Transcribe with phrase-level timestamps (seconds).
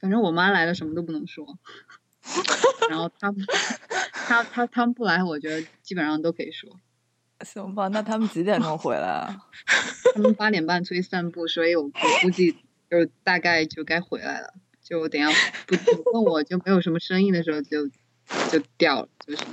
[0.00, 1.58] 反正我妈来了什么都不能说，
[2.90, 3.44] 然后他们
[4.12, 6.70] 他他他们不来，我觉得基本上都可以说。
[7.44, 9.46] 行吧，那他们几点钟回来啊？
[10.14, 11.90] 他们八点半出去散步，所以我我
[12.22, 12.52] 估计
[12.90, 14.54] 就大概就该回来了。
[14.82, 15.28] 就等下
[15.66, 15.76] 不
[16.12, 17.86] 问我就没有什么声音的时候就
[18.50, 19.44] 就掉了，就是。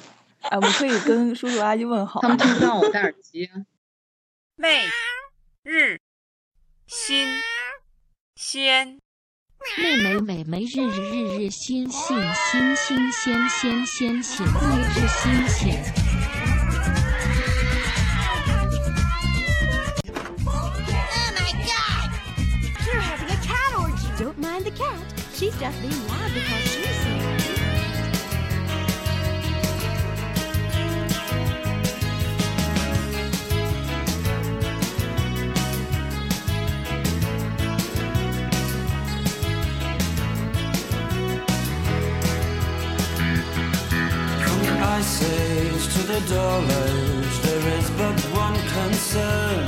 [0.41, 2.21] 哎，我可以跟叔叔阿姨问好。
[2.21, 3.45] 他们听不到我戴耳机。
[3.45, 3.65] 啊
[4.55, 4.85] 媚
[5.63, 5.99] 日
[6.87, 7.27] 新
[8.35, 8.99] 鲜。
[9.77, 14.53] 妹妹妹妹日日日日新新新新鲜鲜鲜鲜妹
[14.93, 15.83] 日新鲜。
[25.33, 27.04] She's just being loud because she's
[44.94, 49.66] so From the ice age to the dull age, there is but one concern.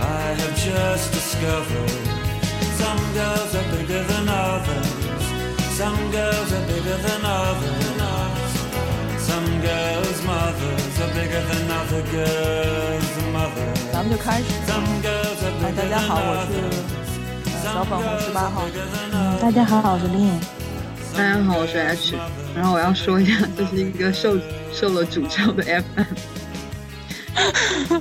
[0.00, 1.90] I have just discovered
[2.80, 4.90] some girls are bigger than others.
[5.78, 8.52] Some girls are bigger than others.
[9.18, 13.78] Some girls' mothers are bigger than other girls' mothers.
[13.92, 14.44] 咱们就开始。
[14.66, 16.82] Some girls are 哎，大 bigger 家 than 好，我是 others.
[17.46, 18.62] 呃小粉红十八号。
[19.12, 20.28] 嗯，大家好，我是丽。
[21.19, 22.15] 大家好，我是 H。
[22.55, 24.39] 然后我要说一下，这是一个受
[24.71, 25.65] 受了诅咒的
[27.35, 27.99] FM。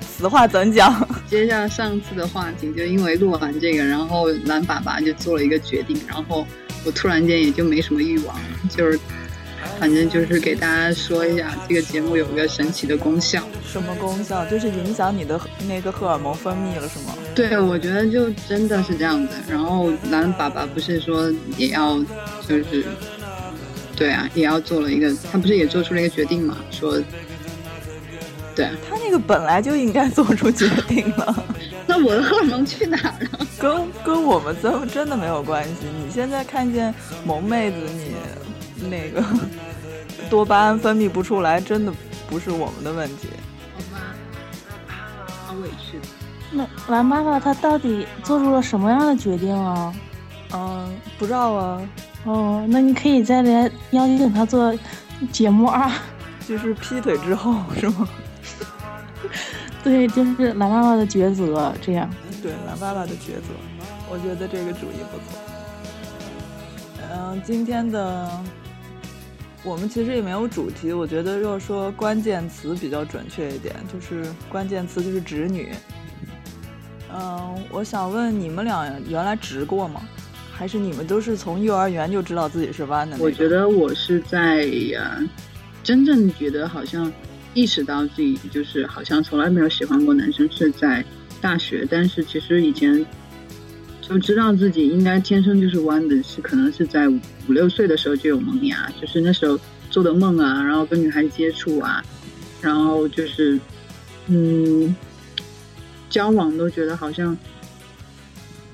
[0.00, 1.04] 此话怎讲？
[1.28, 6.46] 接下上次的话题，就因为录完这个，然后蓝爸爸就做了一个决定，然后
[6.84, 8.96] 我突然间也就没什么欲望了，就是
[9.78, 13.42] 反正就是给大家说一下，这个节目有一个神奇的功效。
[13.66, 14.44] 什么功效？
[14.46, 17.14] 就是影响你的那个荷尔蒙分泌了，是吗？
[17.34, 19.34] 对，我觉得就真的是这样子。
[19.48, 21.98] 然后蓝爸爸不是说也要，
[22.46, 22.84] 就是，
[23.96, 26.58] 对啊，也要做了一个，他不是也做出了一个决定嘛？
[26.70, 27.00] 说，
[28.54, 31.44] 对，他那个本来就应该做出决定了，
[31.86, 33.46] 那我的荷尔蒙去哪儿了？
[33.58, 35.86] 跟跟我们真真的没有关系。
[36.04, 36.92] 你现在看见
[37.24, 38.14] 萌妹子，你
[38.88, 39.22] 那个
[40.30, 41.92] 多巴胺分泌不出来，真的
[42.28, 43.28] 不是我们的问题。
[43.74, 44.14] 好吧，
[45.46, 45.98] 好委屈。
[46.50, 49.92] 那蓝爸爸他到底做出了什么样的决定啊？
[50.54, 51.82] 嗯，不知道啊，
[52.24, 54.74] 哦，那你可以再来邀请他做
[55.30, 55.90] 节目啊。
[56.46, 58.08] 就是劈腿之后是吗？
[59.82, 62.10] 对，就是蓝爸爸的抉择，这样。
[62.42, 63.54] 对，蓝爸爸的抉择，
[64.10, 65.40] 我觉得这个主意不错。
[67.10, 68.28] 嗯，今天的
[69.64, 75.70] 我们其实也没有主题，我觉得要说关键词比较准确一点，就是关键词就是直女。
[77.14, 80.02] 嗯，我想问你们俩原来直过吗？
[80.52, 85.18] 还是你们都是从幼儿园就知道自己是弯的、我觉得我是在呃，
[85.82, 87.10] 真正觉得好像
[87.54, 91.04] 意识到自己就是好像从来没有喜欢过男生是在
[91.40, 93.04] 大学，但是其实以前
[94.02, 99.58] 就知道自己应该天生就是弯的，是可能是在五六岁的时候就有萌芽，就是那时候
[99.88, 102.04] 做的梦啊，然后跟女孩接触啊，
[102.60, 103.58] 然后就是
[104.26, 104.94] 嗯，
[106.10, 107.34] 交往都觉得好像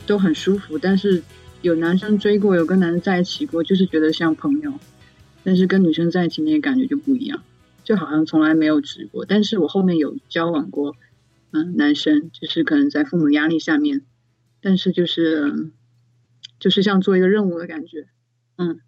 [0.06, 1.22] 都很舒服，但是。
[1.60, 4.72] 有男生追过，有跟男生在一起过，就是觉得像朋友，
[5.42, 7.42] 但是跟女生在一起那个感觉就不一样，
[7.82, 9.24] 就好像从来没有直过。
[9.24, 10.94] 但是我后面有交往过，
[11.50, 14.02] 嗯，男生就是可能在父母压力下面，
[14.60, 15.70] 但是就是
[16.58, 18.08] 就是像做一个任务的感觉，
[18.56, 18.80] 嗯。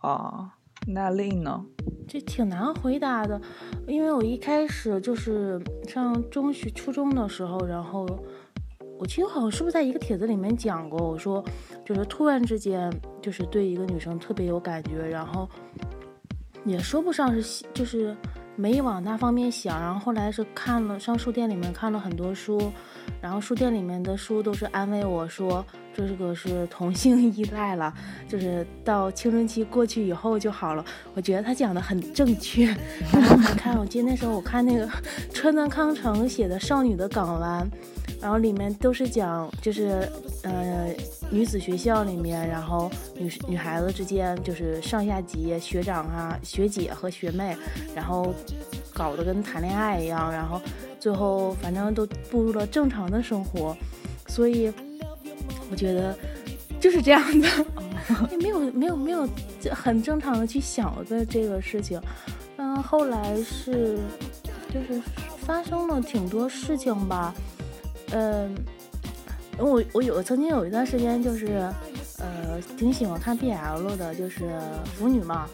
[0.00, 0.50] 哦，
[0.86, 1.64] 那令呢？
[2.08, 3.40] 这挺难回答的，
[3.86, 8.06] 因为我一开始就是上中学、初中的时候，然后。
[8.98, 11.44] 我记得好像是不是在一个帖子里面讲过，我说
[11.84, 12.88] 就是突然之间
[13.20, 15.50] 就是对一个女生特别有感觉，然后
[16.64, 18.16] 也说不上是就是
[18.56, 22.72] 没往那方面想，然后后来是看了上书店里面看了很多书，
[23.20, 25.64] 然后书店里面的书都是安慰我说
[25.94, 27.92] 这个是同性依赖了，
[28.28, 30.84] 就是到青春期过去以后就好了。
[31.14, 32.66] 我觉得他讲的很正确。
[33.12, 34.88] 然后还看，我记得那时候我看那个
[35.32, 37.66] 川端康成写的《少女的港湾》。
[38.22, 40.08] 然后里面都是讲，就是
[40.44, 40.94] 呃
[41.28, 42.88] 女子学校里面，然后
[43.18, 47.56] 女女孩子之间就是上下级学长啊、学姐和学妹，
[47.96, 48.32] 然后
[48.94, 50.60] 搞得跟谈恋爱一样，然后
[51.00, 53.76] 最后反正都步入了正常的生活，
[54.28, 54.72] 所以
[55.68, 56.16] 我觉得
[56.78, 57.48] 就是这样的，
[58.30, 59.28] 也没有没有没有
[59.72, 62.00] 很正常的去想的这个事情，
[62.56, 63.98] 嗯，后来是
[64.72, 65.02] 就是
[65.44, 67.34] 发生了挺多事情吧。
[68.12, 68.54] 嗯，
[69.58, 71.68] 我我有曾经有一段时间就是，
[72.18, 74.50] 呃挺喜欢看 BL 的，就是
[74.96, 75.48] 腐女嘛。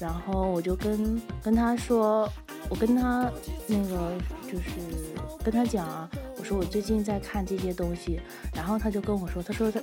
[0.00, 2.28] 然后我就跟跟他说，
[2.68, 3.30] 我跟他
[3.66, 4.12] 那个
[4.50, 5.14] 就是
[5.44, 8.20] 跟他讲啊，我说我最近在看这些东西，
[8.54, 9.80] 然后他就跟我说，他说他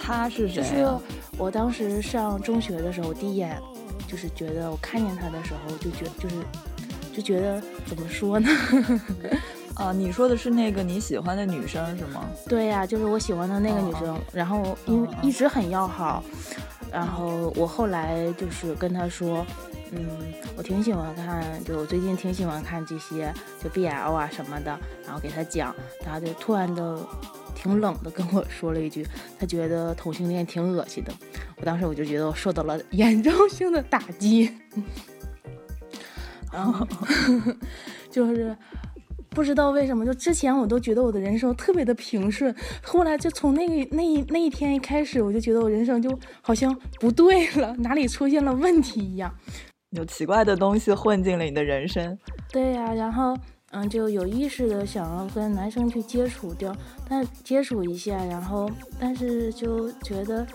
[0.00, 1.00] 他是谁、就是啊？
[1.36, 3.60] 我当时上中学的时候，我第一眼
[4.06, 6.36] 就是觉得我看见他的时候，就觉就是
[7.12, 8.48] 就觉得怎么说呢？
[9.78, 12.24] 啊，你说的是那个你喜欢的女生是吗？
[12.48, 16.22] 对呀、就是我喜欢的那个女生，然后因为一直很要好，
[16.90, 19.46] 然后我后来就是跟她说，
[19.92, 20.04] 嗯，
[20.56, 23.32] 我挺喜欢看，就我最近挺喜欢看这些
[23.62, 24.76] 就 BL 啊什么的，
[25.06, 25.72] 然后给她讲，
[26.04, 26.98] 他就突然的
[27.54, 29.06] 挺冷的跟我说了一句，
[29.38, 31.12] 她觉得同性恋挺恶心的，
[31.56, 34.52] 我当时我就觉得我受到了严重性的打击，
[36.52, 36.84] 然后
[38.10, 38.56] 就是。
[39.30, 49.32] 不知道为什么，就之前我都觉得我的人生特别的平顺，后来就从那个那一那一天一开始，我就觉得我人生就好像不对了，哪里出现了问题一样。
[49.90, 52.18] 有奇怪的东西混进了你的人生。
[52.50, 53.36] 对呀、然后
[53.70, 56.74] 嗯，就有意识的想要跟男生去接触掉，
[57.08, 60.46] 但接触一下，然后但是就觉得，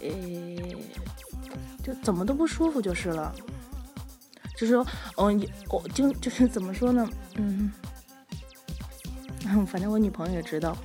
[0.00, 0.76] 诶，
[1.82, 3.34] 就怎么都不舒服就是了。
[4.56, 4.86] 就是说，
[5.16, 5.40] 嗯，
[5.70, 7.70] 我就就是怎么说呢，嗯。
[9.46, 10.76] 嗯， 反正我女朋友也知道，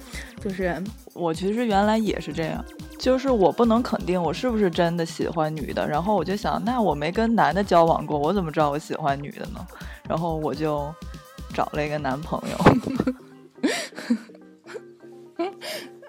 [0.41, 0.75] 就是
[1.13, 2.63] 我其实原来也是这样，
[2.99, 9.59] 就是我不能肯定我是不是真的喜欢女的，然后我就想，那我没跟男的交往过，我怎么知道我喜欢女的呢？
[10.07, 10.93] 然后我就
[11.53, 12.57] 找了一个男朋友。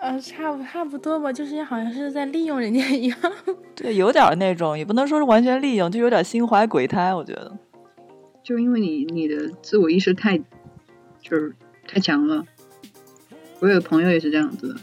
[0.00, 3.18] 呃，差不差不多吧，就是好像是在利用人家一样。
[3.74, 7.50] 对，有点那种，也不能说是完全利用，就有点心怀鬼胎，我觉得。
[8.42, 10.36] 就因为你你的自我意识太
[11.22, 11.56] 就是
[11.86, 12.44] 太强了。
[13.60, 14.76] 我有个朋友也是这样子的，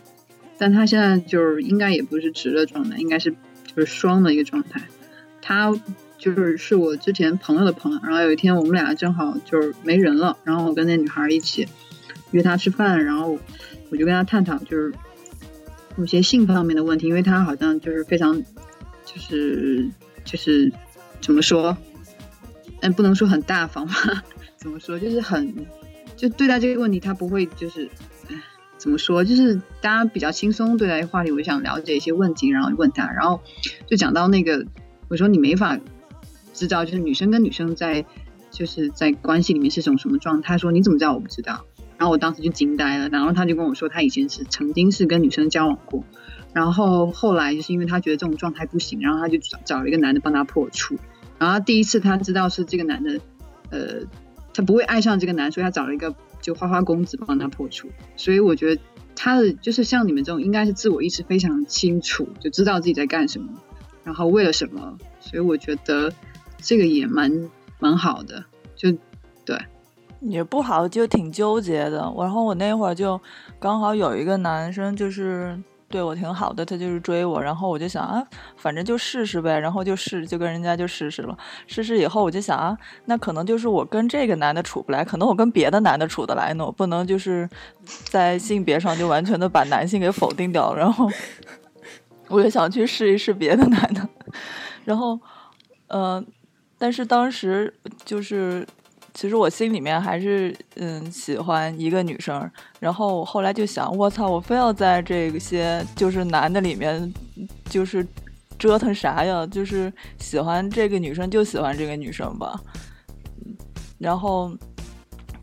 [0.58, 4.82] 但他现在就是应该也不是直的状态，应该是就是双的一个状态。
[5.42, 5.72] 他
[6.18, 11.68] 就是是我之前朋友的朋友，然后有一天我们俩正好就是没人了，然后我跟那女孩一起
[12.32, 13.38] 约她吃饭，然后
[13.90, 14.94] 我就跟她探讨就是
[15.98, 18.42] 有些性方面的问题，因为她好像就是非常
[19.04, 19.90] 就是
[20.24, 20.72] 就是
[21.22, 21.76] 怎么说，
[22.82, 24.24] 嗯，不能说很大方吧，
[24.58, 25.66] 怎么说就是很
[26.22, 27.90] 就对待这个问题，他不会就是。
[28.78, 29.24] 怎么说？
[29.24, 33.40] 就是大家比较轻松对待话题，我就想了解一些问题，然后问他，然后
[33.86, 34.66] 就讲到那个，
[35.08, 35.80] 我说你没法
[36.52, 38.04] 知道，就是女生跟女生在
[38.50, 40.48] 就是在关系里面是种什么状态。
[40.54, 41.14] 他说你怎么知道？
[41.14, 41.64] 我不知道。
[42.00, 46.04] 然后我当时就惊呆了，然后他就跟我说，他以前是曾经是跟女生交往过，
[46.52, 50.98] 然后后来就是因为他觉得这种状态不行，然后他就找找了一个男的帮他破处。
[51.38, 53.20] 然后第一次他知道是这个男的，
[53.70, 53.80] 呃，
[54.54, 56.14] 他不会爱上这个男，所以他找了一个。
[56.42, 58.82] 就花花公子帮他破处，所以我觉得
[59.16, 63.48] 他的就是像你们这种，应该是自我意识非常清楚，就知道自己在干什么，
[64.04, 66.12] 然后为了什么，所以我觉得
[66.58, 68.44] 这个也蛮蛮好的，
[68.76, 68.92] 就
[69.46, 69.56] 对，
[70.20, 72.12] 也不好，就挺纠结的。
[72.18, 73.22] 然后我那会儿就
[73.60, 75.62] 刚好有一个男生，就是。
[75.92, 81.38] 对我挺好的，他就是追我，然后我就想啊，反正就试试呗，然后就试，就跟人家就试试了。
[81.68, 86.66] 试试以后，我就想啊，那可能就是我跟这个男的处不来，可能我跟别的男的处得来呢。
[86.66, 87.48] 我不能就是
[88.06, 90.74] 在性别上就完全的把男性给否定掉。
[90.74, 91.08] 然后
[92.30, 94.08] 我也想去试一试别的男的，
[94.86, 95.20] 然后
[95.88, 96.26] 嗯、呃，
[96.78, 97.74] 但是当时
[98.06, 98.66] 就是。
[99.14, 102.50] 其实我心里面还是嗯喜欢一个女生，
[102.80, 107.14] 然后我后来就想，我操，我非要在这些就是男的里面，
[107.70, 108.06] 就是
[108.58, 109.46] 折腾啥呀？
[109.48, 112.60] 就是喜欢这个女生就喜欢这个女生吧。
[114.00, 114.52] 然后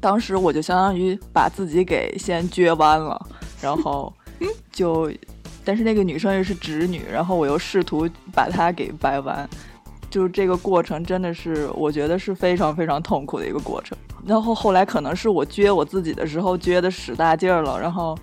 [0.01, 3.21] 当时我就相当于把自己给先撅弯了，
[3.61, 4.13] 然后
[4.73, 5.13] 就，
[5.65, 9.49] 但是那个女生又是直女，然后我又试图把她给掰弯。
[10.11, 13.97] 就是这个过程真的是，我觉得是非常非常痛苦的一个过程。
[14.27, 18.19] 然后后来可能是我撅我自己的时候撅的使大劲儿了，然后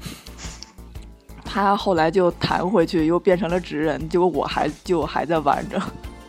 [1.44, 5.82] 他后来就弹回去，又变成了直人，结果我还就还在玩着。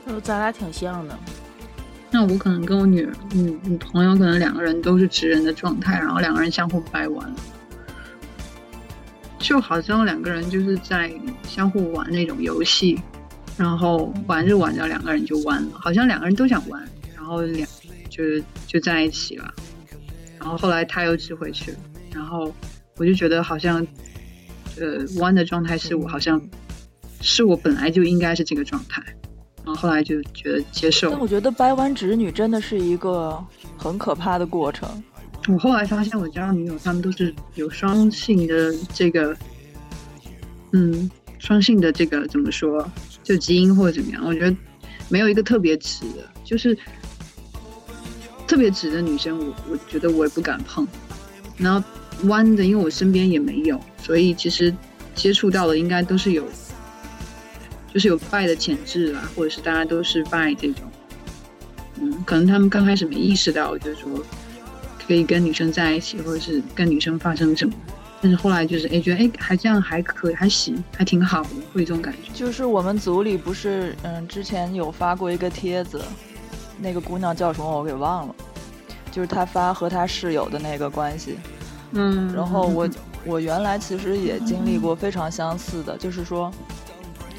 [0.06, 1.18] 就咱俩挺像的。
[2.10, 7.34] 那我可能跟我女女女朋友可能两个人都是直人的状态，然后两个人相互掰弯，
[9.38, 11.10] 就好像两个人就是在
[11.42, 13.00] 相互玩那种游戏。
[13.56, 17.66] 然后玩着玩着，两个人就弯了，好像两个人都想弯，然后两
[18.10, 19.52] 就是就在一起了。
[20.38, 21.78] 然后后来他又吃回去了，
[22.12, 22.52] 然后
[22.96, 23.84] 我就觉得好像，
[24.78, 26.40] 呃，弯的状态是我好像
[27.20, 29.02] 是我本来就应该是这个状态。
[29.64, 31.10] 然后后来就觉得接受。
[31.10, 33.42] 但我觉得掰弯直女真的是一个
[33.76, 35.02] 很可怕的过程。
[35.48, 39.36] 我后来发现，我交的女友她们都是有双性的这个，
[40.72, 41.10] 嗯。
[41.38, 42.90] 双性的这个怎么说，
[43.26, 44.56] 就基因或者怎么样，我觉得
[45.08, 46.78] 没有一个特别直的，就是
[48.46, 50.86] 特别直的女生，我我觉得我也不敢碰。
[51.56, 51.84] 然后
[52.28, 54.72] 弯的，因为我身边也没有，所以其实
[55.12, 56.44] 接触到的应该都是有，
[57.92, 60.84] 就是有拜的潜质啦，或者是大家都是拜这种。
[62.00, 64.24] 嗯，可能他们刚开始没意识到，就是说
[65.04, 67.74] 可以跟女生在一起，或者是跟女生发生什么。
[68.20, 72.32] 但是后来就是哎，觉得哎还这样还可以，还行，还挺好的，会有这种感觉。
[72.32, 76.02] 就是我们组里不是嗯之前有发过一个帖子，
[76.78, 78.34] 那个姑娘叫什么我给忘了，
[79.12, 81.36] 就是她发和她室友的那个关系。
[81.92, 82.88] 嗯，然后我
[83.24, 86.50] 我原来其实也经历过非常相似的，就是说，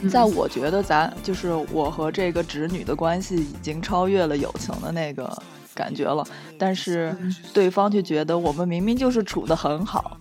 [0.10, 5.30] 在我觉得咱就是我和这个侄女的关系已经超越了友情的那个
[5.74, 6.26] 感觉了，
[6.58, 7.16] 但是
[7.54, 10.18] 对方却觉得我们明明就是处的很好。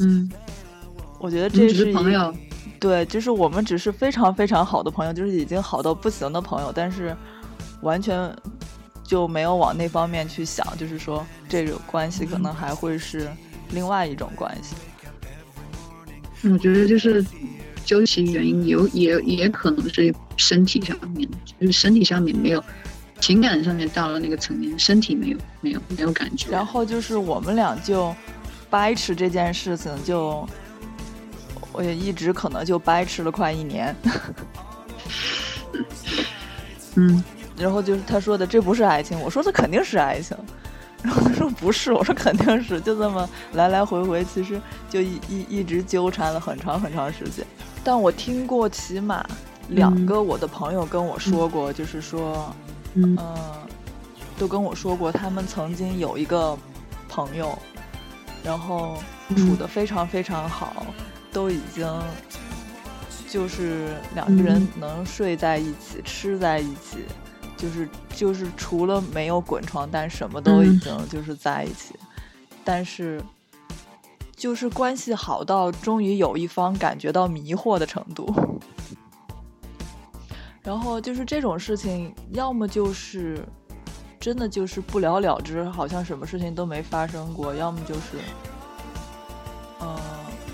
[0.00, 0.28] 嗯，
[1.20, 2.34] 我觉得这是朋友，
[2.80, 7.16] 对，就是我们只是非常非常好的朋友，就是已经好到不行的朋友，但是
[7.80, 8.34] 完全
[9.04, 13.30] 就没有往那方面去想，就是说这种关系可能还会是
[13.70, 14.74] 另外一种关系。
[16.50, 17.24] 我觉得就是
[17.84, 21.28] 究其原因，有也也可能是身体上面，
[21.60, 22.62] 就是身体上面没有，
[23.20, 26.50] 情感上面到了那个层面，身体没有没有没有感觉。
[26.50, 28.12] 然后就是我们俩就。
[28.74, 30.44] 掰扯这件事情，就
[31.70, 33.94] 我也一直可能就掰扯了快一年。
[36.96, 37.22] 嗯，
[37.56, 40.36] 然后就是他说的这不是爱情，我说这肯定是爱情。
[41.04, 47.46] 然后他说不是，我说肯定是，就这么来来回回，其实就一一一直纠缠了很长很长时间。
[47.84, 49.24] 但我听过起码
[49.68, 52.52] 两个我的朋友跟我说过，就是说，
[52.94, 53.16] 嗯，
[54.36, 56.58] 都跟我说过，他们曾经有一个
[57.08, 57.56] 朋友。
[58.44, 59.02] 然后
[59.36, 60.86] 处的非常非常好，
[61.32, 61.90] 都已经
[63.28, 66.98] 就是两个人能睡在一起、吃在一起，
[67.56, 71.94] 就是就是除了没有滚床单，什么都已经就是在一起。
[72.62, 73.20] 但是
[74.36, 78.32] 就是关系好到终于有一方感觉到迷惑的程度。
[80.62, 83.42] 然后就是这种事情，要么就是
[84.24, 88.16] 真的就是不了了之，好像什么事情都没发生过；要么就是。
[89.82, 89.94] 嗯，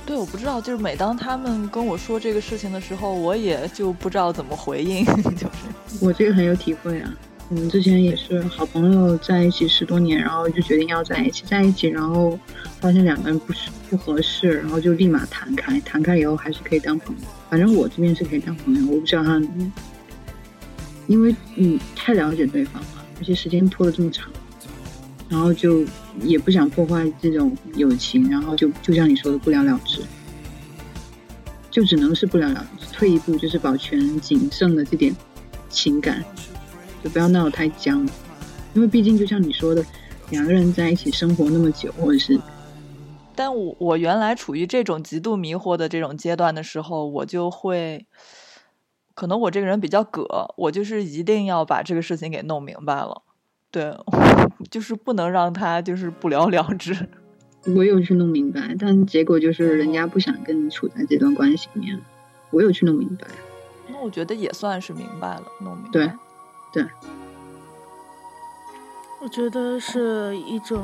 [0.05, 5.05] 对，我不知道，就是每当他们跟我说这个事情的时候，我也就不知道怎么回应。
[5.39, 7.15] 就是我这个很有体会啊，
[7.49, 12.37] 我们之前也是好朋友在一起十多年，然后就决定要在一起，在一起，然后
[12.81, 17.23] 发现两个人不是不合适，然后就立马弹开，弹开以后还是可以当朋友。
[17.49, 19.41] 反正我这边是可以当朋友，我不知道他，
[21.07, 24.29] 因为你太了解对方了，而且时间拖得这么长。
[25.29, 25.85] 然后就
[26.23, 30.03] 也不想破坏这种友情，然后就就像你说的不了了之，
[31.71, 35.15] 就只能是不了了，退一步就是保全仅剩的这点
[35.69, 36.25] 情感，
[37.05, 38.05] 就不要闹得太僵，
[38.75, 39.85] 因为毕竟就像你说的，
[40.31, 42.37] 两个人在一起生活那么久，或者是，
[43.37, 48.05] 但我我原来处于这种极度迷惑的这种阶段的时候，我就会，
[49.21, 50.25] 可能我这个人比较葛，
[50.57, 53.21] 我就是一定要把这个事情给弄明白了。
[53.71, 53.95] 对，
[54.71, 56.97] 就是不能让他就是不了了之。
[57.77, 62.00] 我有去弄明白，但结果就是人家不想跟你处在这段关系里面。
[62.50, 63.27] 我有去弄明白，
[63.89, 65.91] 那我觉得也算是明白了，弄明白。
[65.93, 66.11] 对，
[66.73, 66.87] 对。
[69.21, 70.83] 我觉得是一种，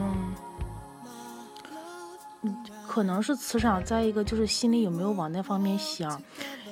[2.86, 6.22] 可能是磁场，再一个就是心里有没有往那方面想。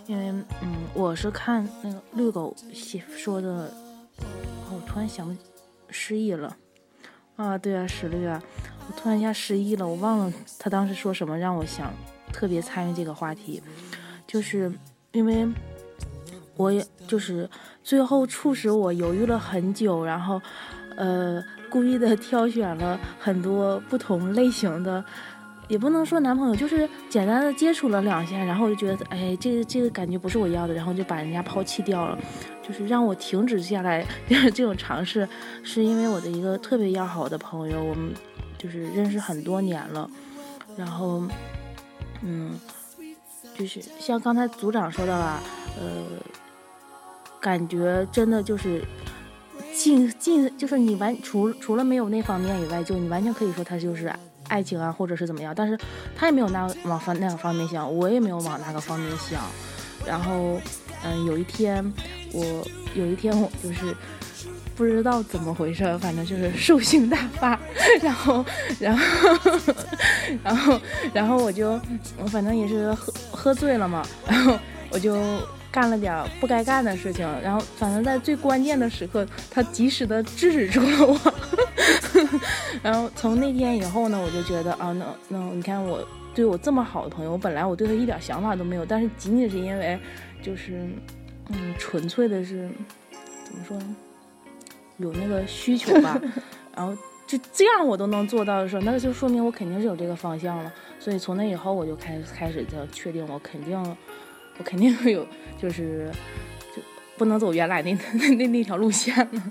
[0.06, 0.28] 因为，
[0.62, 3.72] 嗯，我是看那个绿狗写说的，
[4.70, 5.36] 我突然想。
[5.96, 6.56] 失忆了，
[7.36, 8.42] 啊，对啊，史律啊，
[8.88, 11.94] 我突然一下失忆了，我忘了他当时说什么让我想
[12.32, 13.62] 特别参与这个话题，
[14.26, 14.72] 就是
[15.12, 15.46] 因为
[16.56, 17.48] 我也就是
[17.84, 20.42] 最后促使我犹豫了很久，然后
[20.96, 25.04] 呃故意的挑选了很多不同类型的，
[25.68, 32.18] 也不能说男朋友，就是简单的接触了两下，然后就觉得哎这个这个感觉不是我要的，然后就把人家抛弃掉了。
[32.66, 35.28] 就是让我停止下来这种尝试，
[35.62, 38.14] 是因为我的一个特别要好的朋友，我们
[38.56, 40.08] 就是认识很多年了，
[40.74, 41.22] 然后，
[42.22, 42.58] 嗯，
[43.54, 45.42] 就是像刚才组长说的吧，
[45.78, 46.04] 呃，
[47.38, 48.82] 感觉真的就是
[49.74, 54.10] 近近，就是你完除除了没有那方面以外，就你完全可以说他就是
[54.48, 55.78] 爱情啊，或者是怎么样，但是
[56.16, 59.42] 他也没有那往方那个方面想，我也没有往那个方面想，
[60.06, 60.60] 然后，
[61.04, 61.84] 嗯，有一天。
[62.36, 63.96] 我有一天，我就是
[64.74, 67.56] 不知道怎么回事，反正就是兽性大发，
[68.02, 68.44] 然后，
[68.80, 69.38] 然后，
[70.42, 70.80] 然后，
[71.12, 71.80] 然后我就，
[72.18, 74.58] 我反正也是喝喝醉了嘛，然后，
[74.90, 75.16] 我就
[75.74, 81.34] 干了点不该干的事情，然后反正在最关键的时刻，他及时的制止住了我。
[82.80, 89.98] 然后从那天以后呢，我就觉得啊，那那你看我对我这么好的朋友，我本来我对他一点想法都没有，但是仅仅是因为
[90.40, 90.88] 就是
[91.48, 92.70] 嗯，纯粹的是
[93.44, 93.96] 怎么说呢，
[94.98, 96.20] 有那个需求吧，
[96.76, 100.72] 然后就这样我都能做到的时候，那就说明我肯定是有这个方向了。
[101.00, 103.96] 所以从那以后，我就开始开始就确定我肯定
[104.58, 105.26] 我肯定会有
[105.60, 106.10] 就是
[106.74, 106.82] 就
[107.16, 109.42] 不能走原来那 那那那条路线了。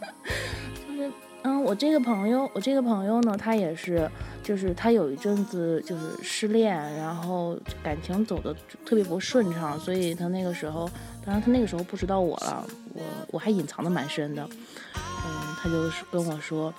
[0.88, 1.12] 就是
[1.43, 4.10] 嗯，我这个朋友，我这个朋友呢，他也是，
[4.41, 8.55] 就是他有一阵子就是失恋，然后感情走的
[8.86, 10.89] 特别不顺畅，所以他那个时候，
[11.25, 14.48] 当然他那个时候不知道我了，我我还隐藏的蛮深的，
[14.95, 16.74] 嗯，他就是跟我说，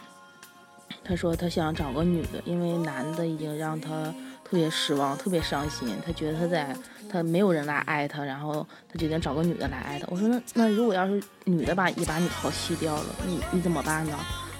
[1.04, 6.76] 他说他想找个女的，因为男的已经让他特别失望，特别伤心，他觉得他在
[7.10, 10.06] 他没有人来爱他，然后他决定找个女的来爱他。
[10.10, 14.12] 我说那那如果要是女的把也把你抛弃掉了，你你怎么办呢？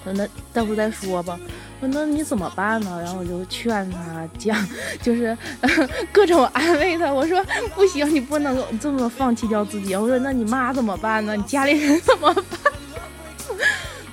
[0.03, 1.39] 他说那到时候再说吧。
[1.79, 2.99] 我说那你怎么办呢？
[3.03, 4.57] 然后我就劝他讲，
[5.01, 5.37] 就是
[6.11, 7.11] 各种安慰他。
[7.13, 9.95] 我说不行，你不能这么放弃掉自己。
[9.95, 11.35] 我说那你妈怎么办呢？
[11.35, 12.43] 你家里人怎么办？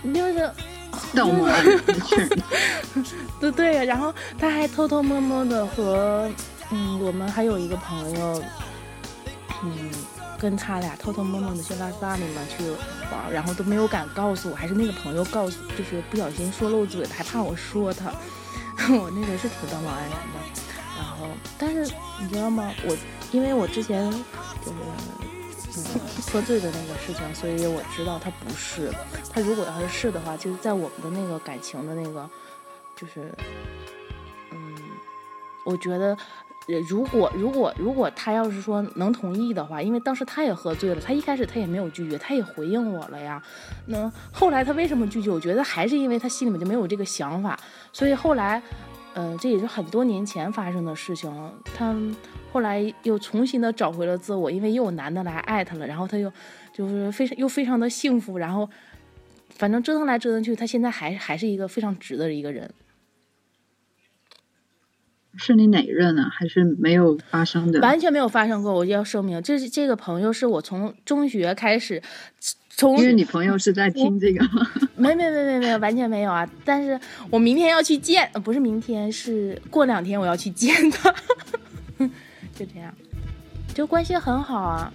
[0.02, 0.50] 你 就是。
[1.14, 2.42] 道貌岸然的劝人，
[3.40, 6.30] 对对呀，然后他还偷偷摸摸的和，
[6.70, 8.42] 嗯，我们还有一个朋友，
[9.62, 9.90] 嗯，
[10.38, 12.64] 跟他俩偷偷摸摸的去拉萨里面去
[13.10, 18.10] 玩，然后都没有敢告诉我，还是那个朋友告诉，就是不小心说漏嘴了，还怕我说他，
[18.94, 20.16] 我那个是挺道貌岸然的，
[20.96, 22.72] 然后，但是你知道吗？
[22.86, 22.96] 我
[23.32, 25.31] 因为我之前就是。
[26.30, 28.92] 喝醉的那个事情，所以我知道他不是。
[29.30, 32.28] 他如果要是是的话，就是在我们的那个感情的那个，
[32.94, 33.32] 就是，
[34.50, 34.74] 嗯，
[35.64, 36.16] 我觉得，
[36.88, 43.42] 如果如果如果他要是说能同意的话，因为当时他也喝醉了，他一开始他也没有拒绝，他也回应我了呀。
[43.86, 45.30] 那后来他为什么拒绝？
[45.30, 47.58] 我觉得还是因为他心里面就没有这个想法。
[47.92, 48.62] 所以后来，
[49.14, 51.52] 嗯，这也是很多年前发生的事情了。
[51.74, 51.96] 他。
[52.52, 56.30] 后来又重新的找回了自我，因为又有男的来艾他了，然后他又
[56.72, 58.68] 就是非常又非常的幸福，然后
[59.48, 62.70] 反正折腾来折腾去，他现在还还是一个非常直的一个人。
[65.34, 66.28] 是你哪任呢？
[66.30, 67.80] 还是没有发生的？
[67.80, 68.74] 完全没有发生过。
[68.74, 72.02] 我就要声明，这是这个朋友是我从中学开始，
[72.68, 74.70] 从因为你朋友是在听这个吗？
[74.94, 76.46] 没没没没没有，完全没有啊！
[76.66, 81.14] 但是我明天要去见，不是明天，是过两天我要去见他。
[82.64, 82.94] 就这样，
[83.74, 84.92] 就关系很好啊。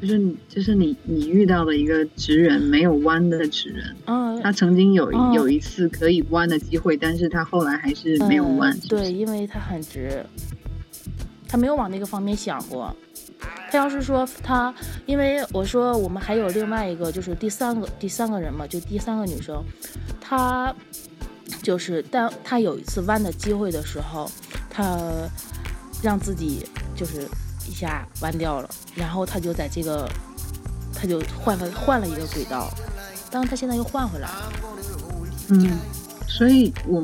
[0.00, 3.96] 就是你，就是你，你遇到的一个直人，没有弯的直人。
[4.06, 4.40] 嗯。
[4.42, 8.76] 他曾经有有一次可以弯的机会，但是他后来还是没有弯。
[8.88, 10.24] 对，因为他很直，
[11.46, 12.92] 他没有往那个方面想过。
[13.70, 14.74] 他要是说他，
[15.06, 19.62] 因为我说我们还有另外一个，就是第三个第三个人嘛，就第三个女生，
[20.20, 20.74] 她
[21.62, 24.28] 就是当她有一次弯的机会的时候，
[24.68, 24.98] 她。
[26.02, 27.28] 让自己就是
[27.68, 30.08] 一下弯掉了，然后他就在这个，
[30.94, 32.70] 他就换了换了一个轨道，
[33.30, 34.52] 但是他现在又换回来了。
[35.48, 35.78] 嗯，
[36.28, 37.02] 所以我，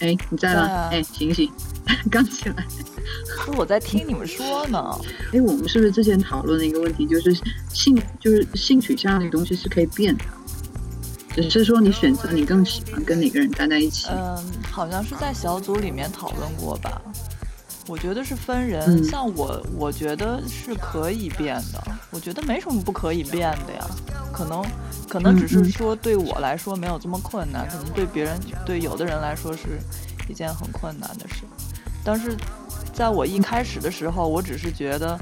[0.00, 0.88] 哎，你在吗？
[0.90, 1.50] 哎，醒醒，
[2.10, 2.66] 刚起来。
[3.44, 5.00] 是我在听你们说呢。
[5.32, 7.36] 哎，我们是不是之前讨论的一个问题，就是
[7.72, 10.24] 性，就是性取向这个东西是可以变的，
[11.34, 14.08] 只是说你选择你更喜欢跟哪个人待在一起。
[14.10, 14.38] 嗯，
[14.70, 17.02] 好像是在小组里面讨论过吧。
[17.88, 21.82] 我觉得是分人，像我，我觉得是可以变的。
[22.10, 23.84] 我觉得没什么不可以变的呀，
[24.32, 24.64] 可能，
[25.08, 29.80] 可能只是说对我来说没有这么困难，可能对别人，对有的人来说是
[30.28, 31.42] 一件很困难的事。
[32.04, 32.36] 但是
[32.94, 35.18] 在我一开始的时候，我只是觉得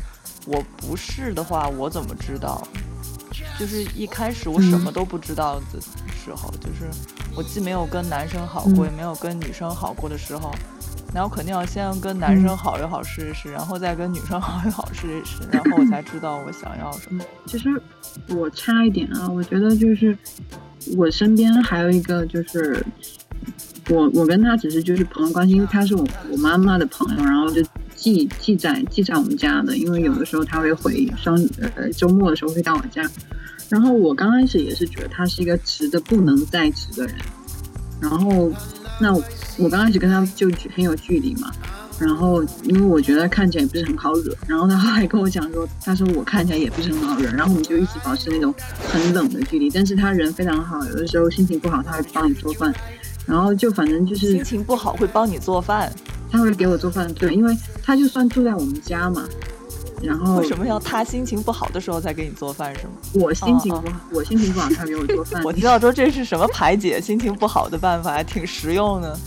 [0.47, 2.63] 我不是的话，我怎么知道？
[3.59, 6.91] 就是一开始我什么都不知道的时候，就是
[7.35, 10.53] 我既没有跟男生好过，也没有跟女生好过的时候。
[11.13, 17.25] 然后肯定要先跟男生好一好试一试，然后再跟女生 好一好试一试，然后我才知道我想要什么。
[17.47, 17.69] 其实
[18.29, 20.17] 我差一点啊，我觉得就是
[20.97, 22.85] 我身边还有一个就是
[23.89, 27.61] 我我跟他只是就是朋友关系，因为他是我我妈妈的朋友，然后就
[27.97, 31.37] 寄寄在寄在我们家的，因为有的时候他会回双
[31.77, 33.03] 呃周末的时候会到我家，
[33.69, 37.17] 然后我刚开始也是觉得他是一个直的不能再直的人，
[38.01, 38.51] 然后。
[39.01, 39.15] 那
[39.57, 41.51] 我刚开始跟他就很有距离嘛，
[41.99, 48.55] 然后因为我觉得看起来也不是很好惹，然后他后来跟我讲说，他说我看起来也不是很好惹，然后我们就一直保持那种
[48.91, 49.71] 很冷的距离。
[49.71, 52.73] 但是他人非常好，有的时候心情不好他会帮你做饭，
[53.27, 55.91] 然后就反正就是心情不好会帮你做饭，
[56.31, 59.27] 他会给我做饭，对，因为他就算住在我们家嘛，
[60.03, 62.93] 然后为什么要他心情不好的时候才给你做饭是吗？
[63.15, 65.43] 我心情哦不好，我心情不好，他给我做饭。
[65.45, 69.19] 我知道说这是什么排解心情不好的办法，还挺实用的。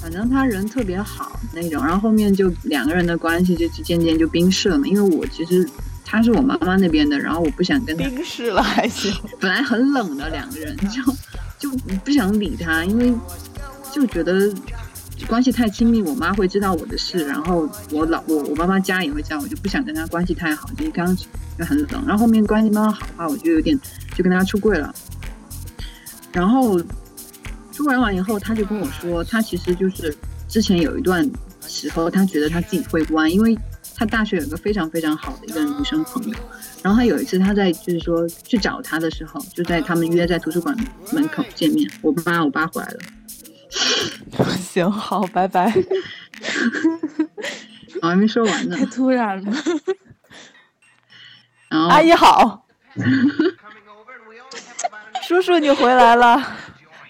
[0.00, 4.86] 反正他人特别好那种，然后后面就两个人的关系就渐渐就冰释了嘛。
[4.86, 5.68] 因为我其实
[6.04, 11.00] 他是我妈妈那边的，然后我不想跟他，冰释了还行， 本来很冷的两个人，就
[11.70, 11.70] 就
[12.04, 13.14] 不想理他，因为
[13.92, 14.52] 就觉得
[15.22, 23.78] 关系太亲密，我妈会知道我的事，然后我老我我妈妈家也会知道，我就不想跟他关系太好，就刚刚就很冷，然后后面关系慢慢好的话，我就有点
[24.14, 24.94] 就跟他出柜了，
[26.32, 26.80] 然后
[27.72, 30.14] 出柜完以后，他就跟我说，他其实就是
[30.48, 31.28] 之前有一段
[31.66, 33.56] 时候，他觉得他自己会弯，因为
[33.94, 36.36] 他大学有一个非常非常好的一个女生朋友，
[36.82, 40.76] 然后他有一次他在就是说去找他的时候，就在他们约在图书馆
[41.12, 42.98] 门口见面，我妈我爸回来了。
[44.72, 45.72] 行好，拜拜。
[48.02, 48.84] 我还没说完呢太。
[48.86, 49.52] 突然了。
[51.68, 52.66] 然后阿姨好，
[55.26, 56.56] 叔叔你回来了，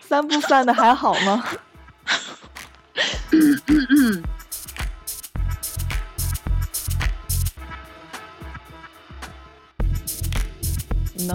[0.00, 1.44] 散步散的还好吗？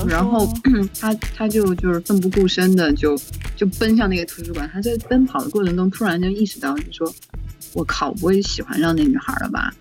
[0.07, 0.47] 然后
[0.99, 3.17] 他他就就是奋不顾身的就
[3.57, 4.69] 就奔向那个图书馆。
[4.71, 7.13] 他在奔跑的过程中，突然就意识到，就说
[7.73, 9.73] ：“我靠，不会喜欢上那女孩了吧？”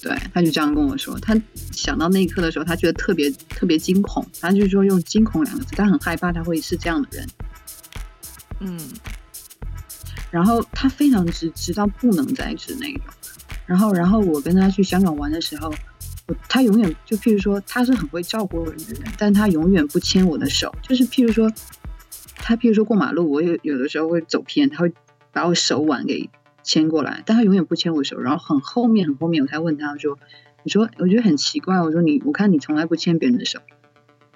[0.00, 1.18] 对，他就这样跟我说。
[1.20, 1.34] 他
[1.72, 4.24] 想到那一刻的时候，他觉得特别特别惊恐。
[4.40, 7.26] 他就是说用“惊恐”两个字，他很害怕他会是这样的人。
[8.60, 8.78] 嗯
[10.30, 13.02] 然后他非常直，直到不能再直那种。
[13.66, 15.72] 然后，然后我跟他去香港玩的时候，
[16.26, 20.74] 我他永远就譬如说，他是很会照顾人的人，但他永远不牵我的手。
[20.80, 21.52] 就是譬如说，
[22.36, 24.92] 他譬如说过马路，我有有的时候会走偏，他会
[25.32, 26.30] 把我手腕给
[26.62, 28.18] 牵过来，但他永远不牵我手。
[28.20, 30.18] 然后很后面很后面，我才问他我说
[30.64, 33.60] ：“你说我觉得很奇怪，我说你我看你从来不牵别人的手。”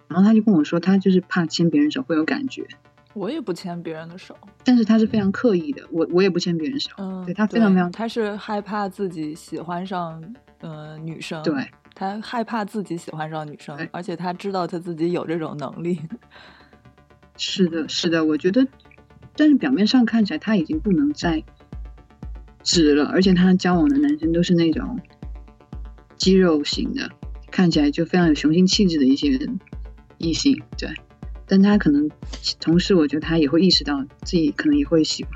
[0.09, 2.65] 然后他就跟我说，他就是怕牵别人手会有感觉，
[3.13, 6.91] 我也不牵别人的手，但是他是非常刻意的，我我也不牵别人手。
[6.99, 10.23] 嗯，对他非常非常他是害怕自己喜欢上
[10.61, 16.01] 呃女生，对，他害怕自己喜欢上女生，而且他知道他自己有这种能力，
[17.37, 18.67] 是的，是的，我觉得，
[19.37, 21.43] 但是表面上看起来他已经不能再
[22.63, 24.99] 直了，而且他交往的男生都是那种
[26.17, 27.11] 肌肉型的，
[27.51, 29.39] 看起来就非常有雄性气质的一些
[30.19, 30.89] 异性，对。
[31.49, 32.11] 但他可能
[32.59, 35.33] 同时，我觉得他也会意识到自己可能也会喜欢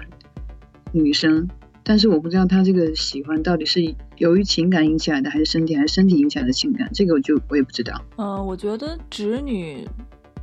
[0.90, 1.48] 女生，
[1.84, 8.04] 但是我不知道他这个喜欢到底是由于情感引起来的，还是身体，还是身体引起来的情感，这个我就我也不知道。
[8.16, 9.86] 嗯、我觉得直女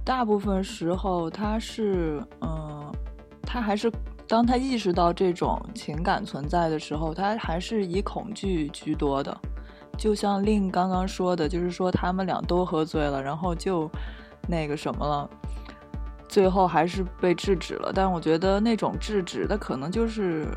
[0.08, 2.90] 大部分时候他是，嗯、
[3.42, 3.92] 他还是
[4.26, 9.38] 当他意识到这种情感存在的时候，他还是以恐惧居多的。
[9.98, 13.92] 就像令刚刚说的，就是说他们俩都喝醉了，然后就
[14.48, 15.30] 那个什么了，
[16.30, 17.92] 最后还是被制止了。
[17.94, 20.48] 但我觉得那种制止的可能就是，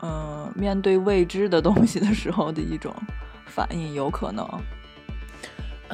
[0.00, 2.90] 嗯、面对未知的东西的时候的一种
[3.44, 4.48] 反应，有可能。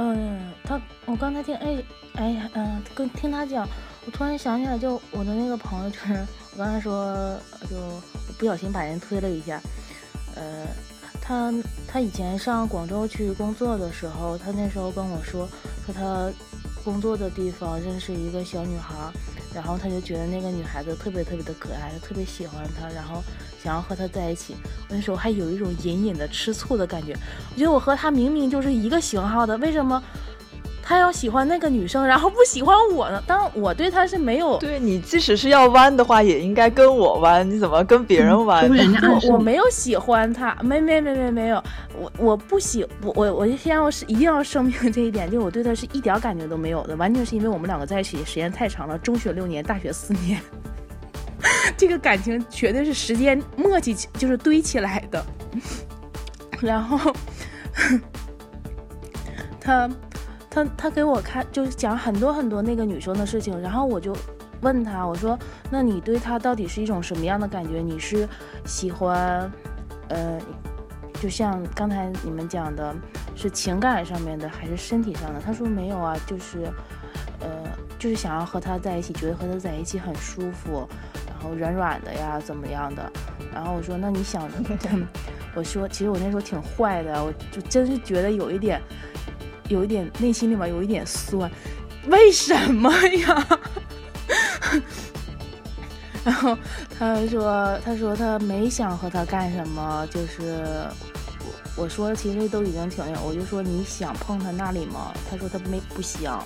[0.01, 1.83] 嗯，他我刚才听，哎
[2.15, 3.69] 哎呀，嗯、跟听他讲，
[4.07, 7.37] 我突然想起来，就我的那个朋友，就是我刚才说，
[7.69, 8.01] 就我
[8.39, 9.61] 不小心把人推了一下，
[10.37, 10.67] 呃，
[11.21, 11.53] 他
[11.89, 15.49] 他以前上广州去工作的时候，他那时候跟我说，
[15.85, 16.31] 说他
[16.85, 18.95] 工作的地方认识一个小女孩，
[19.53, 23.21] 然后他就觉得那个女孩子特别特别的可爱，特别喜欢她，然后
[23.63, 24.55] 想要和他在一起。
[24.89, 27.17] 我那时候还有一种隐隐的吃醋的感觉，
[27.53, 30.03] 我觉得我和他明明就是一个型号的，为什么
[30.83, 33.23] 他要喜欢那个女生，然后不喜欢我呢？
[33.27, 38.67] 当然，我对他是没有，对你即使是要弯的话，也应该跟我弯，你怎么跟别人弯？
[38.67, 41.63] 我我没有喜欢他，没没没没没有，
[42.01, 50.41] 我我不喜我我我先要是一定要声明这一点，就是我对他是一点感觉都没有的，完全是因为我们两个在一起时间太长了，中学六年，大学四年，
[51.77, 55.25] 这个感情绝对是时间磨叽起，就是堆起来的。
[56.61, 57.15] 然后
[59.61, 59.89] 他
[60.51, 64.17] 他他给我看，就是讲很多很多那个女生的事情，然后我就
[64.61, 65.39] 问他，我说
[65.71, 67.81] ：“那你对她到底是一种什么样的感觉？
[67.81, 68.29] 你是
[68.65, 69.51] 喜欢，
[70.09, 70.37] 呃，
[71.21, 72.93] 就像刚才你们讲的，
[73.37, 76.65] 是情感上面的还是身体上的？”他说：“没有啊，就是，
[77.39, 77.49] 呃，
[78.01, 80.89] 就是想要和他在一起，觉得和他在一起很舒服，
[81.39, 83.11] 后软软的呀，怎么样的？”
[83.55, 84.49] 然后我说：“那你想，
[85.55, 88.81] 我说其实我那时候挺坏的，我就真是觉得有一点，
[89.69, 91.51] 有一点内心里面有一点酸，
[92.09, 93.47] 为什么呀？”
[96.25, 96.57] 然后
[96.99, 100.63] 他说他说他没想和他干什么，就是
[101.77, 105.13] 我我说其实都已经挺那个，我就说你想碰他那里吗？
[105.31, 106.45] 他说他没不想。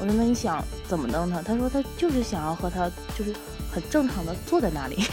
[0.00, 1.40] 我说那你想怎么弄他？
[1.42, 3.32] 他说他就是想要和他就是
[3.72, 5.04] 很正常的坐在那里。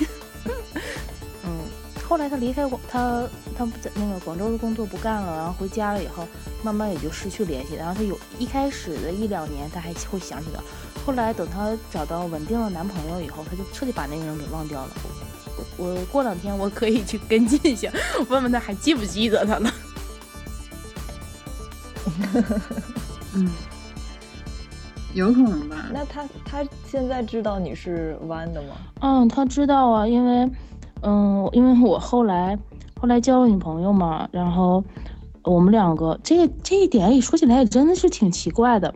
[1.46, 1.62] 嗯，
[2.08, 3.24] 后来他离开广他
[3.58, 6.28] 他不在那个广州的工作不干了，然后回家了以后，
[6.62, 7.76] 慢慢也就失去联系。
[7.76, 10.62] 然后他有一开始的一两年他还会想起他，
[11.06, 14.90] 后来等他找到稳定的男朋友以后，他就彻底把那个人给忘掉了。
[15.78, 17.92] 我我过两天我可以去跟进一下，
[18.30, 19.72] 问问他还记不记得他呢。
[23.34, 23.48] 嗯，
[25.14, 25.90] 有可能吧。
[25.92, 28.68] 那他他现在知道你是弯的吗？
[29.02, 30.50] 嗯，他知道啊，因为，
[31.02, 32.58] 嗯，因为我后来
[33.00, 34.84] 后来交了女朋友嘛，然后
[35.44, 38.94] 我们两个这这一点也说起来也真的是挺奇怪的。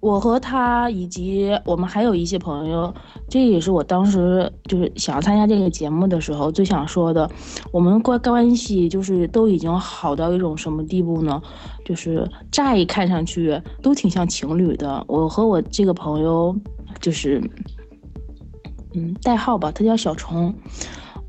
[0.00, 2.94] 我和他以及我们还有一些朋友，
[3.28, 7.28] 这也是我当时就是想要参加这个节目的时候最想说的。
[7.72, 11.42] 我们关关系就是都已经好到一种什么地步呢？
[11.84, 15.04] 就是乍一看上去都挺像情侣的。
[15.08, 16.56] 我和我这个朋友
[17.00, 17.42] 就是，
[18.94, 20.54] 嗯，代号吧，他叫小虫。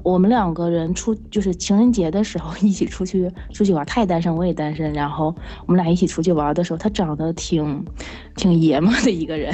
[0.02, 4.92] 我们两个人出就是情人节的时候一起出去出去玩，他也单身，我也单身。
[4.94, 5.36] 然后
[5.66, 7.86] 我们俩一起出去玩的时候，他长得挺
[8.36, 9.54] 挺爷们的一个人，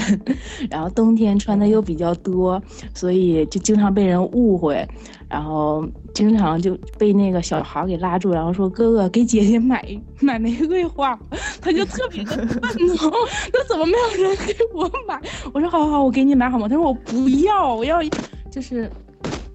[0.70, 2.62] 然后冬天穿的又比较多，
[2.94, 4.88] 所以就经常被人误会，
[5.28, 9.84] 然后经常就被那个小孩给拉住，然后说哥哥给姐姐买
[10.20, 11.20] 买玫瑰花，
[11.60, 12.48] 他就特别的愤
[12.88, 12.96] 怒，
[13.52, 15.20] 那怎么没有人给我买？
[15.54, 16.68] 我说好好好，我给你买好吗？
[16.70, 18.00] 他说我不要，我要
[18.52, 18.90] 就是。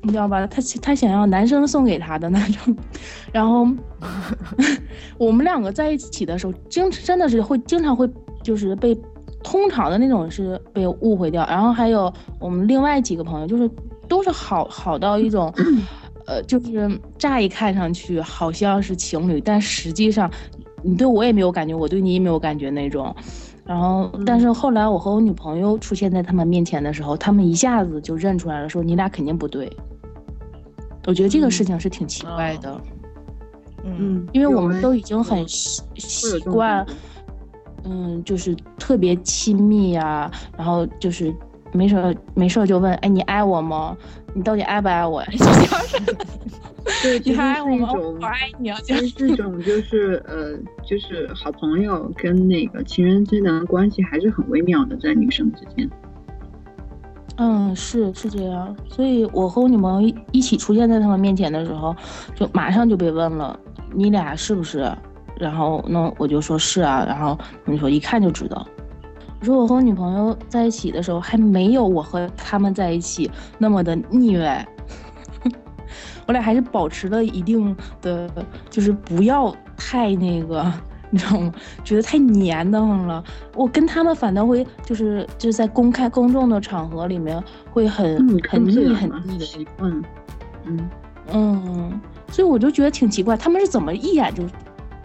[0.02, 0.46] 你知道吧？
[0.46, 2.74] 他他想要男生送给他的那种，
[3.32, 3.66] 然后
[5.18, 8.08] 我们两个在一起的时候，经真的是会经常会
[8.42, 8.98] 就是被
[9.42, 13.70] 通常的那种是被误会掉，然后还有我们另外几个朋友，就是
[14.08, 15.52] 都是好好到一种，
[16.26, 20.30] 呃，就是乍一看上去好像是情侣，但实际上
[20.82, 23.14] 你对我也没有感觉，我对你也没有感觉那种。
[23.66, 29.70] 然后，但是后来我和我女朋友出现在他们面前的时候，他们一下子就认出来了，说你俩肯定不对。
[31.10, 32.80] 我觉得这个事情是挺奇怪的，
[33.84, 36.86] 嗯，因为我们都已经很习习惯，
[37.82, 41.34] 嗯，就是特别亲密呀、然后就是
[41.72, 43.96] 没事儿没事儿就问，哎，你爱我吗？
[44.34, 45.20] 你到底爱不爱我
[47.02, 47.88] 对， 你其实还爱我吗？
[47.90, 48.78] 是一种我爱你啊！
[48.84, 55.90] 其实这种就是呃，就是好朋友跟那个情人之间的关系还是很微妙的，在女生之间。
[57.42, 61.96] 嗯，是是这样，所以我和我女朋友一起出现在他们面前的时候，
[62.36, 63.58] 就马上就被问了，
[63.94, 64.92] 你俩是不是？
[65.38, 68.66] 然后那我就说是啊，然后你说一看就知道。
[69.40, 74.68] 我说我和我女朋友在一起的时候，还没有我和他们在一起那么的腻歪，
[76.28, 78.30] 我俩还是保持了一定的，
[78.68, 80.70] 就是不要太那个。
[81.10, 81.52] 你知道吗？
[81.84, 83.22] 觉得太黏得慌了。
[83.54, 90.02] 我跟他们反倒会就是就是在公开公众的场合里面会很、嗯，很腻很腻的习惯。
[90.64, 90.90] 嗯，
[91.32, 94.44] 嗯，所以我就觉得挺奇怪，他们是怎么一眼就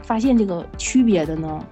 [0.04, 1.66] 发现这个区别的呢？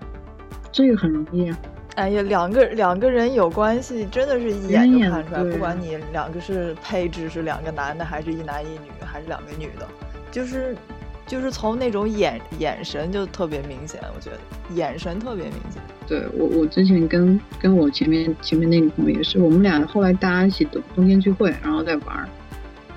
[0.71, 1.57] 这个很容易啊。
[1.95, 9.87] 哎呀，两个两个人有关系，真的是一眼就看出来，对不管你两个是配置是两个男的，还是一男一女，还是两个女的，
[10.31, 10.75] 就是
[11.25, 14.39] 就是从那种眼眼神就特别明显，我觉得
[14.75, 15.81] 眼神特别明显。
[16.05, 22.27] 对我，我之前跟跟我前面前面那女朋友也是，我们俩后来大家一起冬冬天聚会，然后再玩儿，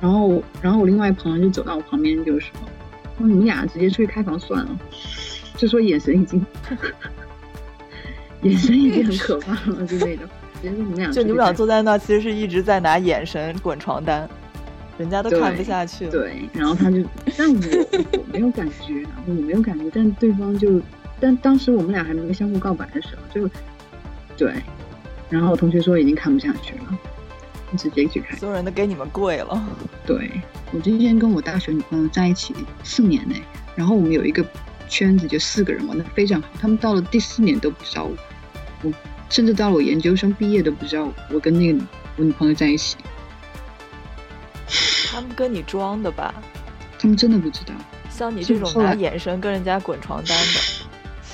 [0.01, 2.51] 然后然后我另外朋友就走到我旁边就说，
[3.17, 4.79] 说你们俩直接出去开房算了，
[5.57, 6.45] 就说眼神已经
[8.43, 10.29] 眼神已经很可怕了，就那种，
[10.61, 14.29] 直接说你们俩就你们俩坐在那，其实是一直在拿眼神滚床单，
[14.99, 16.11] 人家都看不下去了。
[16.11, 17.03] 对，然后他就，
[17.37, 20.81] 但我我没有感觉啊， 我没有感觉，但对方就，
[21.21, 23.51] 但当时我们俩还没相互告白的时候，就，
[24.37, 24.55] 对，
[25.29, 26.99] 然后我同学说已经看不下去了，
[27.77, 28.39] 直接去看。
[28.39, 29.63] 所有人都给你们跪了。
[30.07, 30.31] 对
[30.73, 33.43] 我之前跟我大学女朋友在一起四年内，
[33.75, 34.45] 然后我们有一个
[34.89, 38.17] 圈子，就四个人玩的非常好，他们到了第四年都不知道我，
[38.83, 38.93] 我
[39.29, 41.85] 甚至到了我研究生毕业都不知道我跟那个
[42.17, 42.97] 我女朋友在一起，
[45.17, 46.35] 他们跟你装的吧？
[46.99, 47.73] 他们真的不知道。
[48.11, 50.37] 像你这种拿眼神跟人家滚床单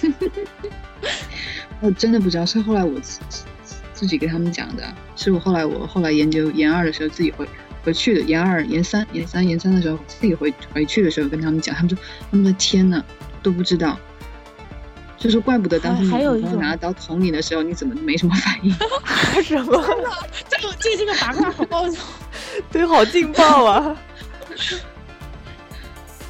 [0.01, 0.31] 的，
[1.83, 3.45] 我真的不知道，是后来我自自
[3.93, 4.85] 自己给他们讲的，
[5.17, 7.45] 是我后来我后来研究研二的时候自己回
[7.83, 11.99] 回去的，研二研三研三研三的时候自己回回去的时候跟他们讲，他们说
[12.31, 13.05] 他们的天呐
[13.43, 13.99] 都不知道，
[15.23, 18.75] 就是怪不得当时你还有一种女朋友拿刀捅你的时候，你怎么没什么反应？
[19.41, 19.73] 什么？
[20.49, 22.01] 这个这这个八卦好爆笑。
[22.73, 23.97] 对，好劲爆啊！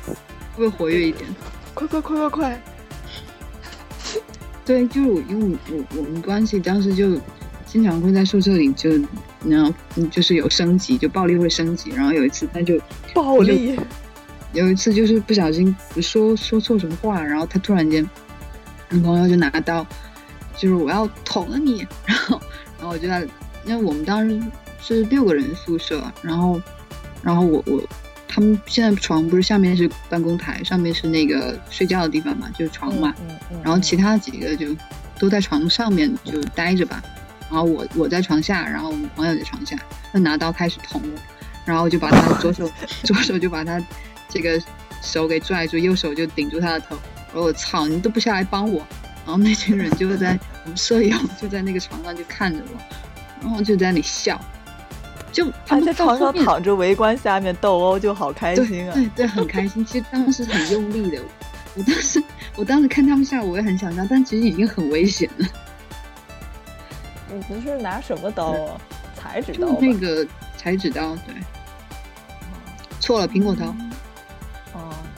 [0.05, 0.14] 会
[0.55, 1.24] 不会活跃一点？
[1.72, 2.62] 快快快快快！
[4.62, 7.18] 对，就是我，因为我我们关系当时就
[7.64, 8.90] 经常会在宿舍里就，
[9.46, 11.88] 然后嗯就是有升级，就暴力会升级。
[11.92, 12.78] 然后有一次他就
[13.14, 13.74] 暴力，
[14.52, 18.07] 有一次就是不小心说说错什么话，然后他突然间
[18.92, 19.85] 女朋友就拿刀，
[20.57, 22.40] 就是我要捅了你， 然后
[22.78, 23.26] 然后我就在，
[23.64, 24.40] 因为我们当时
[24.81, 26.61] 是六个人宿舍，然后
[27.22, 27.83] 然后我我
[28.28, 34.76] 他们现在床不是下面是办公台，上面是那个睡觉的地方嘛，就是床嘛，嗯嗯然后其他几个就
[35.18, 37.02] 都在床上面就待着吧，
[37.50, 39.76] 然后我我在床下，然后我女朋友在床下，
[40.12, 41.20] 他拿刀开始捅我，
[41.64, 42.70] 然后我就把他左手
[43.05, 43.81] 左手就把他
[44.28, 44.61] 这个
[45.00, 46.96] 手给拽住，右手就顶住他的头，
[47.33, 48.79] 我操，你都不下来帮我，
[49.25, 52.81] 然后那群人就在我们舍友就在那个床上就看着我，
[53.40, 54.40] 然后就在那里笑，
[55.33, 58.95] 就他们在床上躺着围观下面斗殴，就好开心啊！
[58.95, 59.85] 对对，很开心。
[59.85, 61.23] 其实当时很用力的，
[61.75, 62.23] 我当时
[62.57, 65.47] 我当时看他们笑，我也很想笑，但其实已经很危险了。
[67.33, 68.81] 你不是拿什么刀啊？
[69.16, 69.79] 裁纸刀吧？
[69.81, 70.27] 那个
[70.59, 71.35] 裁纸刀，对，
[73.01, 73.75] 错了，苹果刀。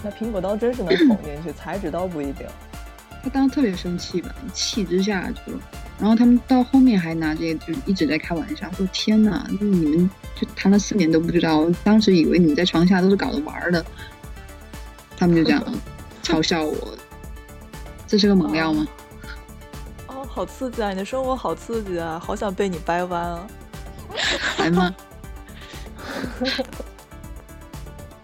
[0.05, 2.47] 哦，那苹果刀真是能捅进去， 裁纸刀不一定。
[3.23, 5.53] 他当时特别生气吧，一气之下就，
[5.99, 13.83] 然后他们到后面还拿这个就一直在开玩笑，说天哪，就是你们就谈了四年都不知道，当时以为你们在床下都是搞着玩儿的，
[15.17, 15.65] 他们就这样
[16.23, 16.77] 嘲笑我，
[18.07, 18.87] 这是个猛料吗？
[20.09, 20.91] 哦，好刺激啊！
[20.91, 23.47] 你的生活好刺激啊，好想被你掰弯啊！
[24.59, 24.95] 来吗？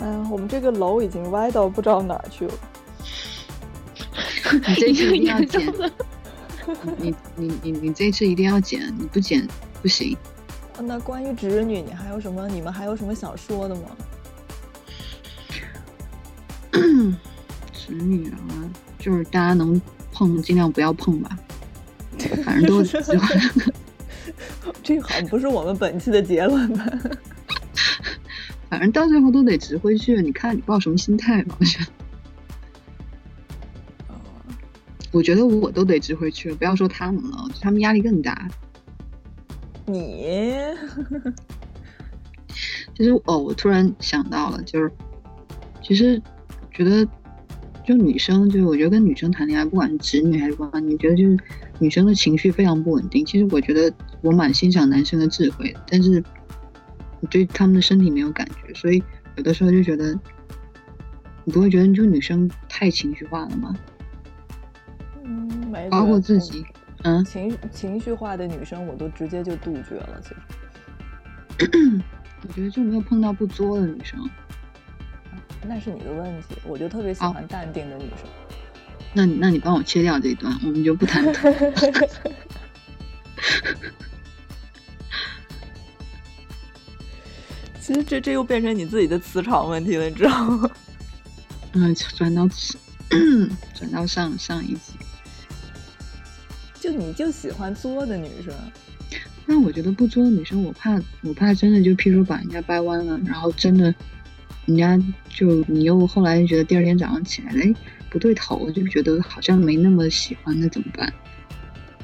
[0.00, 2.54] 哎呀，我们这个楼已经歪到不知道哪儿去了。
[4.52, 5.60] 你这次一定要剪
[6.98, 9.46] 你你你你这次一定要剪，你不剪
[9.82, 10.16] 不行。
[10.76, 12.48] 啊那关于侄女，你还有什么？
[12.48, 13.82] 你们还有什么想说的吗？
[17.72, 18.38] 侄女啊，
[18.98, 19.80] 就是大家能
[20.12, 21.38] 碰尽量不要碰吧，
[22.44, 23.40] 反正都 喜欢。
[24.82, 26.86] 这好像不是我们本期的结论吧？
[28.70, 31.56] 反正到最后都得值回去，你看你抱什么心态吧。
[31.58, 31.90] 我觉得，
[35.10, 38.48] 我觉得我都得值回去，不要说他们了，他们压力更大。
[39.86, 40.24] 你
[42.96, 44.92] 其实哦，我突然想到了，就是
[45.82, 46.22] 其实
[46.70, 47.04] 觉得
[47.84, 51.36] 就女生，就是我觉得跟女生谈恋爱，不管是直女还是光你，觉得就是
[51.80, 53.26] 女生的情绪非常不稳定。
[53.26, 56.22] 其实我觉得我蛮欣赏男生的智慧，但是
[57.20, 59.02] 我对他们的身体没有感觉，所以
[59.36, 60.18] 有的时候就觉得，
[61.44, 63.74] 你不会觉得就女生太情绪化了吗？
[65.24, 66.64] 嗯，没包括自己，
[67.02, 70.20] 嗯，情情绪化的女生，我都直接就杜绝了。
[70.22, 70.28] 其
[71.64, 72.02] 实，
[72.42, 74.18] 我觉得就没有碰到不作的女生。
[75.68, 76.56] 那是你的问题。
[76.66, 78.26] 我就特别喜欢淡定的女生。
[79.12, 81.22] 那你那你帮我切掉这一段，我们就不谈
[87.90, 90.70] 其实这这又变成你自己的磁场问题了，你知道吗？
[91.74, 92.48] 嗯，转到
[93.74, 94.92] 转到上上一集。
[96.74, 98.54] 就你就喜欢作的女生，
[99.44, 103.92] 那我觉得不作的女生，我怕我怕真的就譬如说把人家掰弯了，然后真的
[104.66, 104.96] 人家
[105.28, 107.74] 就你又后来觉得第二天早上起来，哎
[108.08, 111.12] 不对头，就觉得好像没那么喜欢，那怎么办？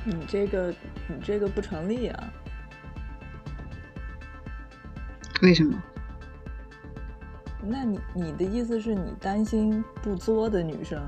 [0.05, 0.75] 你这个
[1.07, 2.33] 你这个不成立啊！
[5.43, 5.83] 为什么？
[7.69, 11.03] 那你你的意思是你担心不作的女生，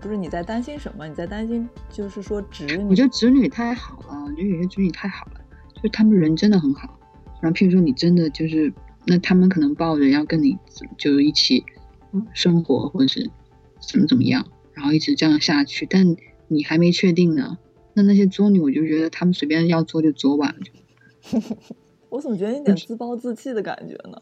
[0.00, 1.06] 不是你在担心什么？
[1.06, 2.84] 你在担心就是说直女？
[2.84, 5.40] 我觉得侄女太好了，我觉得有些侄女太好了，
[5.74, 6.98] 就是他们人真的很好。
[7.40, 8.72] 然后譬如说你真的就是，
[9.06, 10.58] 那他们可能抱着要跟你
[10.98, 11.64] 就一起
[12.12, 13.30] 嗯生活，或者是
[13.80, 16.16] 怎么怎么样，然后一直这样下去，但
[16.48, 17.58] 你还没确定呢。
[17.94, 20.54] 那那些作女，我就觉得他们随便要作就作吧。
[22.08, 24.18] 我怎么觉得有点自暴自弃的感觉呢？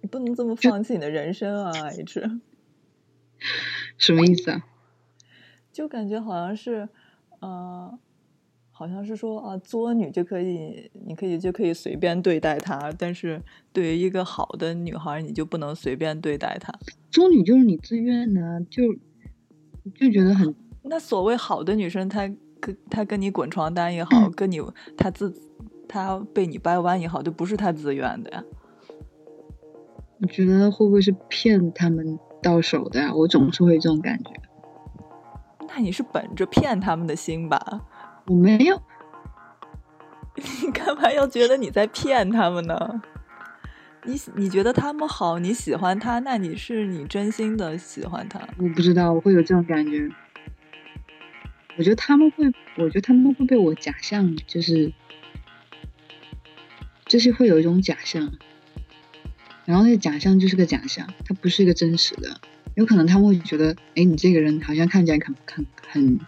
[0.00, 2.22] 你不能这么放弃你的人生啊，H。
[3.98, 4.64] 什么意思啊？
[5.72, 6.88] 就感觉好像是，
[7.40, 7.98] 呃，
[8.70, 16.72] 好像是说啊，作女就可以，你可以就可以随便对待她，但是对于一个好的女孩，你就不能随便对待她。
[17.10, 18.92] 作女就是你自愿的啊，就
[19.94, 22.28] 就觉得很那所谓好的女生，她
[22.60, 24.60] 跟她跟你滚床单也好，跟你
[24.96, 25.32] 她自
[25.88, 28.44] 她被你掰弯也好，就不是他自愿的呀。
[30.20, 33.14] 我觉得会不会是骗他们到手的呀？
[33.14, 34.30] 我总是会有这种感觉。
[35.68, 37.80] 那你是本着骗他们的心吧？
[38.26, 38.80] 我没有，
[40.36, 43.02] 你干嘛要觉得你在骗他们呢？
[44.04, 48.40] 你你觉得他们好，你喜欢他，那你是你真心的喜欢他。
[48.58, 50.08] 我不知道我会有这种感觉。
[51.76, 54.92] 我觉得他们会，我觉得他们会被我假象，就是，
[57.08, 58.32] 就是会有一种假象，
[59.64, 62.40] 然后那个假象就是个假象，它不是一个真实的。
[62.74, 66.20] 有可能他们会觉得，哎，你这个人好像看起来很很很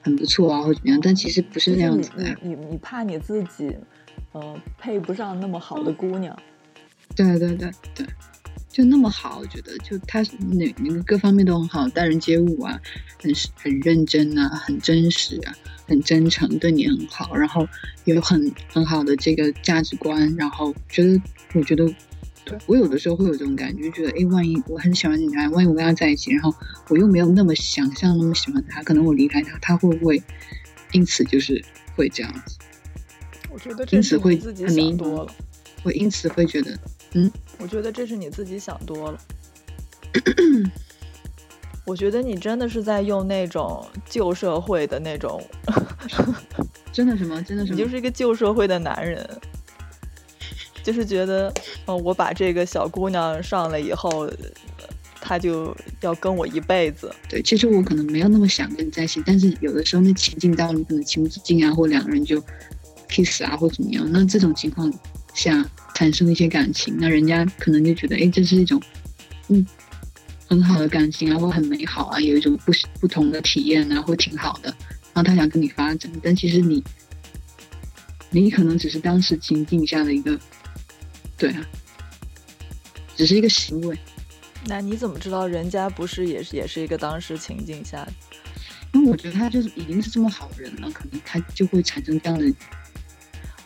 [0.00, 2.24] 很不错啊，或者怎么样，但其实不是那样子的。
[2.40, 3.76] 你你你怕你自己，
[4.32, 6.34] 呃，配不上那么好的姑娘。
[7.14, 8.06] 对对对对，
[8.80, 12.80] 就那么好，我觉得就他那那个各方面都很好，待人接物啊，
[13.22, 15.54] 很很认真啊，很真实啊，
[15.86, 17.68] 很真诚，对你很好，然后
[18.04, 21.20] 有很很好的这个价值观，然后觉得
[21.52, 21.92] 我觉得。
[22.42, 26.52] 对我有的时候会有这种感觉，就觉得哎，万一我很喜欢你啊，万一我跟他在一起，然后
[26.88, 30.20] 我又没有那么想象那么喜欢他，可能我离开他，他会不会
[30.92, 31.62] 因此就是
[31.94, 32.56] 会这样子？
[33.50, 35.34] 我觉得因此会很迷茫想多了。
[35.82, 36.76] 会因此会觉得，
[37.58, 39.20] 我觉得这是你自己想多了。
[41.86, 45.42] 我觉得你真的是在用那种旧社会的那种，
[46.92, 49.28] 真的什么，真的什么，你就是一个旧社会的男人，
[50.84, 51.52] 就是觉得，
[51.86, 54.32] 哦、我把这个小姑娘上了以后，呃
[55.20, 57.12] 她就要跟我一辈子。
[57.28, 62.42] 对，其实我可能没有那么想跟你在一起，但是有的时候那情境到你可能情不自禁啊，或两个人就
[63.08, 64.92] kiss 啊，或怎么样，那这种情况
[65.34, 65.64] 下
[65.94, 68.80] 产生了一些感情，那人家可能就觉得，哎，这是一种
[69.48, 69.64] 嗯
[70.48, 74.68] 很好的感情啊，或很美好啊，有一种不不同的体验啊，或挺好的，
[75.12, 76.82] 然后他想跟你发展，但其实你
[78.30, 80.38] 你可能只是当时情境下的一个，
[81.36, 81.66] 对啊，
[83.16, 83.96] 只是一个行为。
[84.66, 88.12] 那你怎么知道人家不是也是也是一个当时情境下的？
[88.92, 92.52] 因为我觉得他就是已经是这么好的人了，可能他就会产生这样的，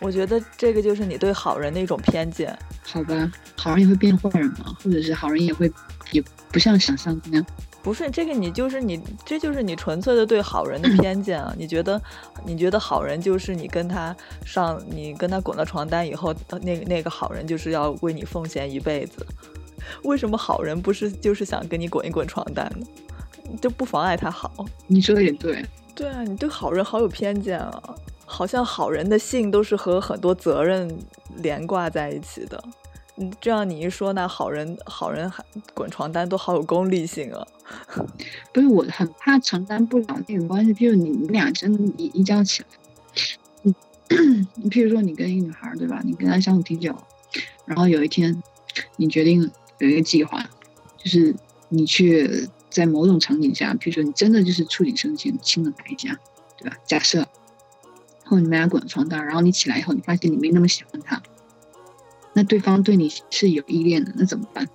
[0.00, 2.56] 我觉得这个就是你对好人的一种偏见。
[2.82, 5.70] 好吧，好人也会变坏人嘛，或者是好人也会
[6.12, 6.22] 也
[6.52, 7.46] 不像想象那样，
[7.82, 11.54] 不是这个，你就是你，这就是你纯粹的对好人的偏见啊！
[11.56, 12.00] 你觉得，
[12.44, 14.14] 你觉得好人就是你跟他
[14.44, 19.26] 上，你跟他滚了床单以后，那个那个好人就是要为你奉献一辈子。
[20.02, 22.86] 为什么好人不是就是想跟你滚一滚床单呢？
[23.60, 24.64] 这不妨碍他好。
[24.86, 25.64] 你说的也对，
[25.94, 27.94] 对啊，你对好人好有偏见啊！
[28.26, 30.90] 好像好人的性都是和很多责任
[31.36, 32.62] 连挂在一起的。
[33.16, 37.46] 嗯，这样你一说，那好人好人还滚床单都好有功利性啊！
[38.52, 42.68] 不是我很怕承担不了那种关系，譬如你们俩真的一一觉起来，
[43.62, 46.92] 嗯，你 譬如说你跟一个女孩对吧，你跟她相处挺久，
[47.66, 48.42] 然后有一天
[48.96, 49.48] 你决定
[49.78, 50.44] 有一个计划，
[50.98, 51.32] 就是
[51.68, 56.18] 你去在某种场景下，譬如说你真的就是触景生情，亲了她一下，
[56.58, 56.76] 对吧？
[56.84, 57.24] 假设，
[58.24, 61.22] 后你们俩滚床单，然后你起来以后，你发现你没那么喜欢他，
[62.32, 64.66] 那对方对你是有依恋的，那怎么办？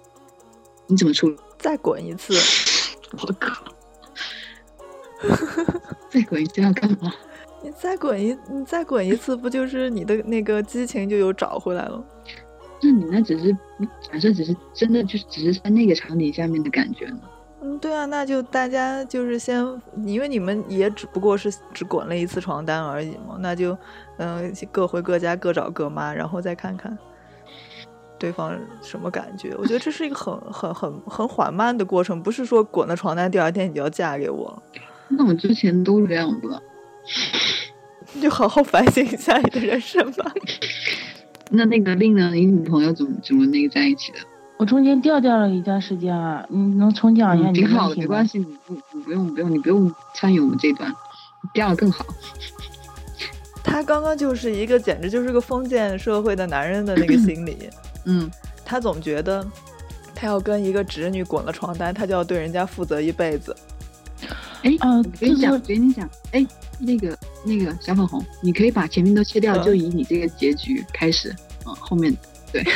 [0.87, 1.37] 你怎么处理？
[1.57, 2.33] 再滚一次，
[3.21, 3.63] 我靠！
[6.09, 7.13] 再滚一次要干嘛？
[7.61, 12.03] 你再滚一，你再滚一次，不就是你的那个激情就有找回来了？
[12.81, 13.51] 那你那只是
[14.09, 17.19] 假设，只是真的就只是在那个场景下面的感觉呢？
[17.61, 19.61] 嗯，对啊，那就大家就是先，
[20.05, 23.77] 因为你们也只不过是只滚了一次床单而已嘛，那就
[24.17, 26.97] 嗯、各回各家，各找各妈，然后再看看
[28.17, 29.53] 对方什么感觉。
[29.57, 34.63] 我觉得这是一个很很很很缓慢的过程，不是说滚了床单第二天你就要嫁给我，
[35.09, 36.61] 那我之前都这样子，
[38.13, 40.31] 你就好好反省一下你的人生吧。
[41.51, 42.31] 那那个令呢？
[42.33, 44.19] 你女朋友怎么怎么那个在一起的？
[44.59, 48.27] 我中间掉掉了一段时间啊，你能重讲一下嗯，你挺好的，没关？
[48.27, 52.05] 系，你不你不用不用，你不用参与我们这段，你掉了更好。
[53.63, 57.69] 他刚刚就是一个简直就是个封建社会的男人的那个心理。
[58.03, 58.29] 嗯，
[58.65, 59.47] 他总觉得
[60.13, 63.55] 他要跟一个侄女滚了床单，他就要对人家负责一辈子。
[64.63, 66.45] 哎，呃我跟你讲，就是我跟你讲，哎，
[66.79, 71.33] 那个那个小粉红，你可以把前面都切掉，嗯就以你这个结局开始，
[71.65, 72.13] 嗯，后面
[72.51, 72.63] 对，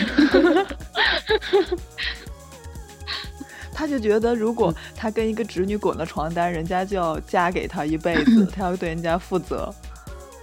[3.73, 9.73] 他就觉得，如果他跟一个侄女滚了床单，人家就要嫁给他一辈子， 他要对人家负责。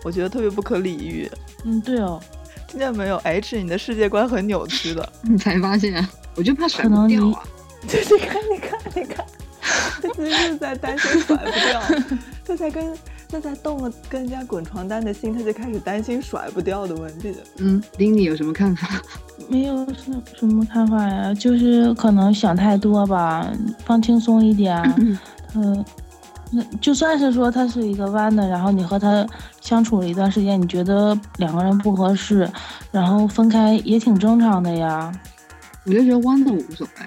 [0.03, 1.31] 我觉得特别不可理喻，
[1.65, 2.19] 嗯，对哦，
[2.67, 5.13] 听见没有？H，你的世界观很扭曲的。
[5.23, 7.45] 你才发现啊，我就怕甩可能你不掉啊。
[7.83, 9.27] 你看，你看，你看，
[10.03, 11.83] 他其实是在担心甩不掉，
[12.47, 12.97] 他才跟
[13.31, 17.35] 他才动了跟人家滚床单的心，他就开始担心甩不掉的问题。
[17.59, 18.89] 嗯，丁，你有什么看法？
[19.49, 23.51] 没有什什么看法呀，就是可能想太多吧，
[23.85, 24.83] 放轻松一点。
[25.55, 25.85] 嗯，
[26.51, 29.27] 那就算是说他是一个弯的，然后你和他
[29.61, 32.51] 相处了一段时间，你觉得两个人不合适，
[32.91, 35.13] 然后分开也挺正常的呀。
[35.87, 37.07] 我就觉得弯的我无所谓。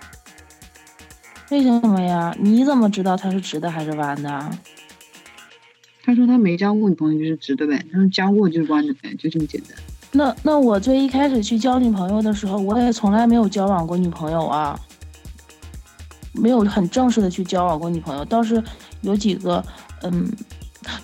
[1.51, 2.35] 为什么呀？
[2.39, 4.49] 你怎么知道他是直的还是弯的？
[6.05, 9.71] 他说他没交过女朋友就是直的呗，他说交过就是弯的呗，就这么简单。
[10.11, 14.79] 那那我最一开始去交女朋友的时候，我也从来没有交往过女朋友啊，
[16.33, 18.61] 没有很正式的去交往过女朋友，倒是
[19.01, 19.63] 有几个，
[20.03, 20.29] 嗯，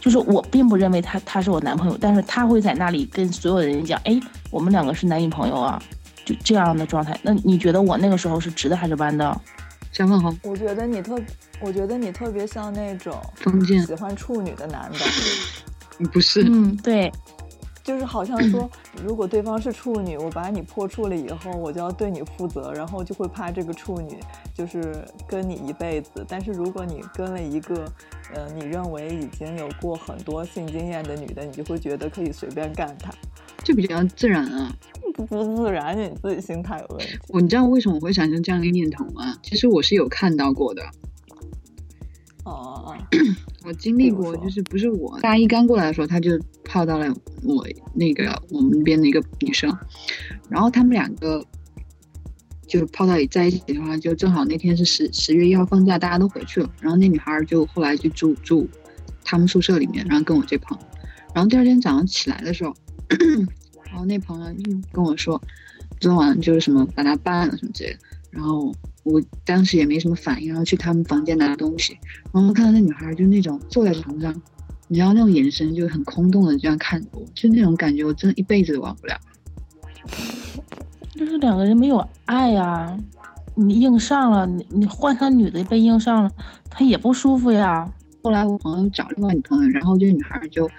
[0.02, 4.20] 就是我并不认为他他是我男朋友，但是他会在那里跟所有人讲，哎，
[4.52, 5.82] 我们两个是男女朋友啊，
[6.26, 7.18] 就这样的状态。
[7.24, 9.42] 那你觉得我那个时候是直的还是弯的？
[9.92, 11.20] 小粉红，我觉得你特，
[11.60, 15.00] 我觉得你特别像那种封建喜欢处女的男的，
[16.14, 16.44] 不是？
[16.48, 17.12] 嗯，对，
[17.90, 18.70] 就是好像说，
[19.04, 24.20] 如果对方是处女，我把你破处了以后，我就要对你负责，然后就会怕这个处女
[24.54, 26.24] 就是跟你一辈子。
[26.28, 27.92] 但是如果你跟了一个，
[28.36, 33.12] 呃，你认为已经有过很多性经验的女的，你就会觉得可以随便干她，
[33.64, 34.72] 就比较自然啊。
[35.16, 37.18] 不 不自然，你自己心态有问题。
[37.30, 39.36] 我你知道为什么我会产生这样一个念头吗？
[39.42, 40.84] 其实我是有看到过的，
[42.50, 42.98] 哦哦哦，
[43.64, 46.32] 我经历过，就是不是我大一刚过来的时候，他就
[46.64, 49.72] 泡到了我那个我们那边的一个女生，
[50.50, 51.46] 然后他们两个
[52.68, 58.68] 就泡到在一起的话，就正好那天是十十月一号放假，大家都回去了，然后那女孩就后来就住住
[59.24, 60.78] 他们宿舍里面，然后跟我这朋，
[61.34, 62.74] 然后第二天早上起来的时候，
[63.86, 65.40] 然后那朋友就跟我说，
[66.00, 68.00] 昨天晚上就是什么把他办了什么之类的，
[68.32, 68.74] 然后
[69.10, 71.98] 我当时也没什么反应，然后去他们房间拿东西，
[72.32, 74.34] 然后看到那女孩就那种坐在床上，
[74.88, 79.20] 你知道那种眼神就很空洞的这样看着我，就那种感觉我真的一辈子都忘不了。
[81.16, 82.98] 就是两个人没有爱呀、
[83.56, 86.32] 你硬上了，你你换成女的被硬上了，
[86.70, 87.92] 他也不舒服呀。
[88.24, 90.70] 后来我朋友找另外女朋友，然后这女孩就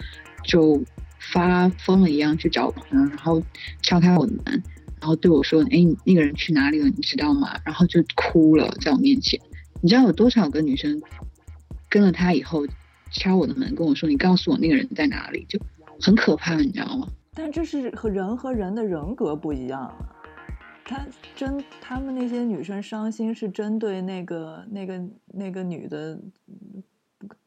[0.45, 0.83] 就
[1.33, 3.43] 发疯了一样去找我朋友，然后
[3.83, 4.63] 敲开我的门，
[5.01, 6.87] 然后对我说：“哎，那个人去哪里了？
[6.89, 9.41] 你知道吗？”然后就哭了，在我面前。
[9.81, 11.01] 你知道有多少个女生
[11.89, 12.67] 跟了他以后
[13.11, 15.59] 敲我的门，跟我说：“你告诉我那个人在哪里？”就
[16.01, 17.09] 很可怕，你知道吗？
[17.33, 19.91] 但这是和人和人的人格不一样。
[20.85, 25.01] 他针他们那些女生伤心是针对那个那个
[25.33, 26.21] 那个女的，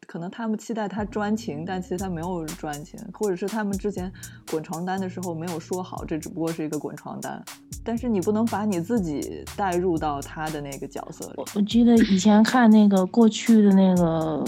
[0.05, 4.11] 可能他们期待他专情，但其实他没有专情，或者是他们之前
[4.49, 7.43] 滚床单的时候没有说好，这只不过是一个滚床单。
[7.83, 11.43] 但是你不能把你自己带入到他的那个角色里。
[11.55, 14.43] 我记得以前看那个过去的那个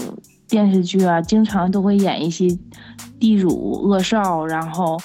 [0.48, 2.46] 电视剧啊，经常都会演一些
[3.18, 5.00] 地主恶少，然后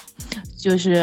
[0.56, 0.94] 就是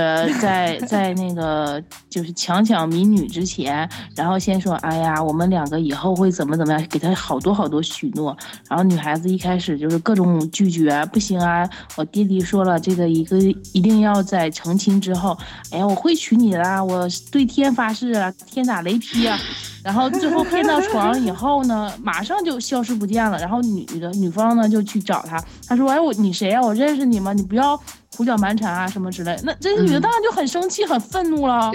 [0.42, 8.36] 在 在那个就是强抢民女之前，然后先说，哎呀，我们两个以后会怎么怎么样，给他好多好多许诺，
[8.70, 13.38] 然后女孩子一开始就是各种拒绝，不行啊，我爹地说了，这个一个
[13.74, 15.38] 一定要在成亲之后，
[15.72, 19.38] 哎呀，我会娶你啦，我对天发誓啊，天打雷劈啊。
[19.90, 23.40] 然后最后骗到床上以后呢， 马上就消失不见了。
[23.40, 27.34] 然后女的女方呢就去找他，他说：“哎，我你谁呀、我认识你吗？
[27.34, 27.76] 你不要
[28.16, 31.72] 胡搅蛮缠啊什么之类。”那这个女的嗯当然就很生气、很愤怒了，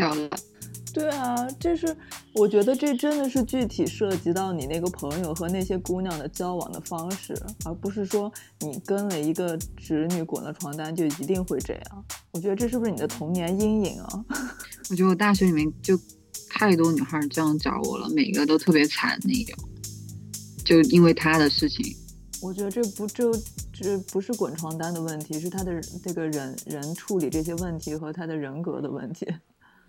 [0.92, 1.96] 对啊，这是
[2.34, 7.34] 我觉得这真的是具体涉及到你那个朋友和那些姑娘的交往的方式，
[7.64, 12.04] 而不是说你跟了一个侄女滚了床单就一定会这样。
[12.30, 14.24] 我觉得这是不是你的童年阴影啊？
[14.88, 15.98] 我觉得我大学里面就
[16.48, 19.68] 太多女孩这样找我了，每个都特别惨那种，
[20.64, 21.84] 就因为他的事情。
[22.42, 23.32] 我觉得这不就
[23.72, 29.26] 这不是滚床单的问题，是他的这个人人处理这些问题和他的人格的问题，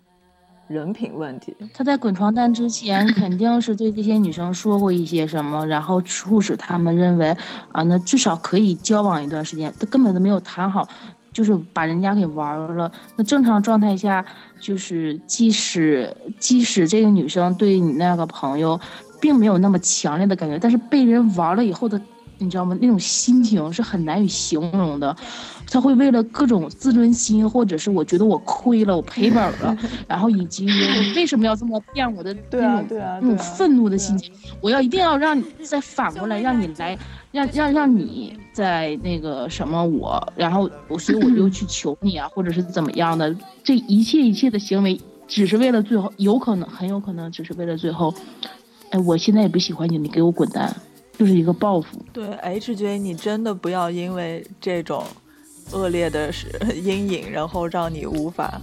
[0.66, 1.54] 人品问题。
[1.74, 7.36] 他在滚床单之前，肯定是对这些女生说过一些什么，然后促使他们认为
[7.72, 9.72] 啊，那至少可以交往一段时间。
[9.78, 10.88] 他根本都没有谈好，
[11.34, 12.90] 就是把人家给玩了。
[13.16, 14.24] 那正常状态下，
[14.60, 18.80] 就是即使即使这个女生对你那个朋友
[19.20, 22.00] 并没有那么强烈的感觉，但是被人玩了以后的。
[22.38, 22.76] 你知道吗？
[22.80, 25.14] 那种心情是很难以形容的，
[25.70, 29.76] 他会为了各种自尊心，或者是我觉得我亏了，我赔本了，
[30.06, 36.98] 然后以及你为什么要这么变我的那种那种愤怒的心情，我要一定要让你再反过来，让你来，
[37.32, 43.34] 让让让你在那个什么我，然后我所以我就去求你啊，或者是怎么样的，
[43.64, 48.14] 这一切一切的行为，只是为了最后，有可能很有可能只是为了最后，
[48.90, 50.74] 哎，我现在也不喜欢你，你给我滚蛋，
[51.18, 51.98] 就是一个报复。
[52.12, 55.04] 对，HJ，你真的不要因为这种
[55.72, 58.60] 恶劣的是 阴影，然后让你无法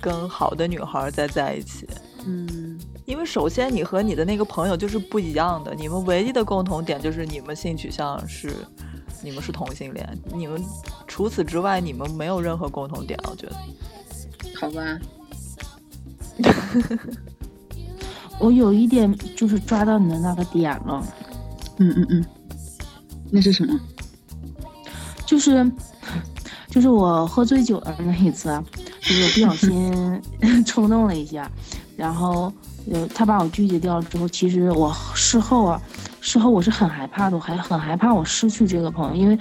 [0.00, 1.86] 跟好的女孩再在一起。
[2.24, 8.54] 嗯，因为首先你和你的那个朋友就是不一样的，你们唯一的共同点就是你们性取向是，
[9.22, 10.62] 你们是同性恋，你们
[11.06, 13.56] 除此之外你们没有任何共同点，我觉得。
[14.54, 14.98] 好吧，
[18.38, 21.04] 我有一点就是抓到你的那个点了，
[21.78, 22.24] 嗯嗯嗯，
[23.30, 23.78] 那是什么？
[25.26, 25.70] 就是
[26.68, 28.62] 就是我喝醉酒的那一次啊，
[29.00, 30.22] 就是我不小心
[30.66, 31.50] 冲动了一下，
[31.96, 32.52] 然后
[32.90, 35.80] 呃他把我拒绝掉了之后，其实我事后啊，
[36.20, 39.38] 事后我是很害怕的，我还很害怕我失去这个朋友，因为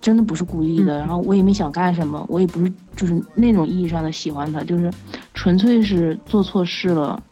[0.00, 4.92] 真的不是故意的，然后我也没想干什么，我也不是就是那种意义上的喜欢他，就是
[5.32, 7.22] 纯粹是做错事了。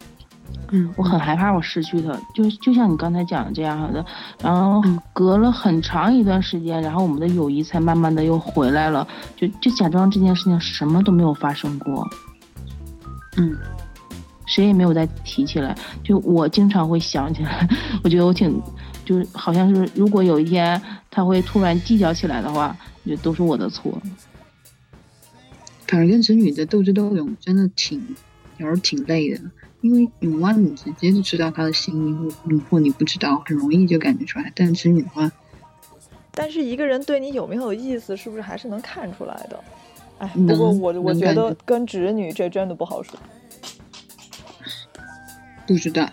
[0.75, 4.05] 嗯，我很害怕我失去他，就就像你刚才讲的这样的，
[4.43, 9.07] 然后嗯隔了很长一段时间，然后我们的友谊才慢慢的又回来了，
[9.37, 12.09] 就就假装这件事情什么都没有发生过，
[13.37, 13.55] 嗯，
[14.47, 15.77] 谁也没有再提起来。
[16.03, 17.69] 就我经常会想起来，
[18.03, 18.59] 我觉得我挺，
[19.05, 23.93] 就是好像是如果有一天他会突然计较起来的话，我觉得都是我的错。
[25.87, 28.01] 反正跟子女的斗智斗勇真的挺，
[28.57, 29.39] 有时候挺累的，
[29.83, 34.51] 因为女娲你直接就知道她的心意，或你不知道，很容易就感觉出来。
[34.57, 35.31] 但是直女的话，
[36.31, 39.61] 但是一个人对你有没有意思，是不是还是能看出来的？
[40.19, 43.19] 哎，不过我我觉得跟直女这真的不好说。
[45.67, 46.09] 不知道，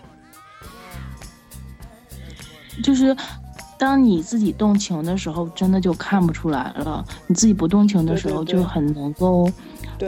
[2.84, 3.16] 就是
[3.78, 9.52] 当你自己动情的时候，真的就看不出来了；你自己不动情的时候，就很能够，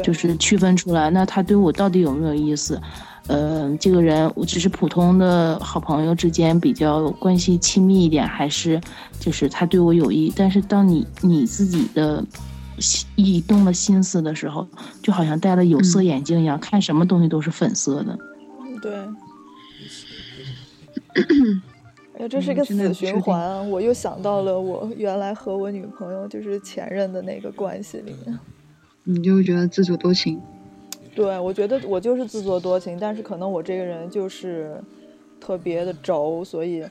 [0.04, 2.82] 就是区分出来，那他对我到底有没有意思？
[3.32, 8.82] 呃，这个人我只是普通的好朋友之间比较关系亲密一点，还是
[9.22, 10.34] 就是他对我有意？
[10.36, 12.22] 但是当你你自己的
[12.78, 14.68] 心一动了心思的时候，
[15.02, 18.18] 就好像戴了有色嗯眼镜一样，看什么东西都是粉色的。
[18.82, 18.94] 对。
[22.16, 23.62] 哎呀，这是一个死循环啊！
[23.62, 28.38] 我又想到了我原来和我女朋友就是前任的那个关系里面。
[29.06, 30.38] 你就会觉得自作多情。
[31.14, 34.82] 对，我觉得我就是自作多情，但是可能我这个人就是
[35.40, 36.86] 特别的轴，所以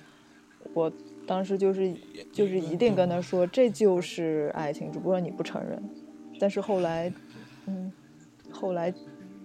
[0.75, 0.93] 我
[1.27, 1.95] 当时就是
[2.33, 5.83] 就是一定跟他说这就是爱情，只不过你不承认。
[6.39, 7.13] 但是后来，
[7.67, 7.93] 嗯，
[8.51, 8.93] 后来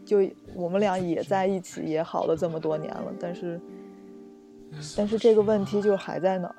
[0.06, 0.20] 就
[0.54, 3.62] 我们俩也在一起，也好了这么多年了，但是
[4.98, 6.56] 但是这个问题就还在那儿。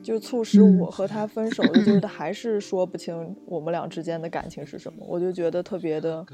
[0.00, 6.24] 就促使我和他分手的，就是他还是说不清我们俩之间的感情是什么，我就觉得特别的，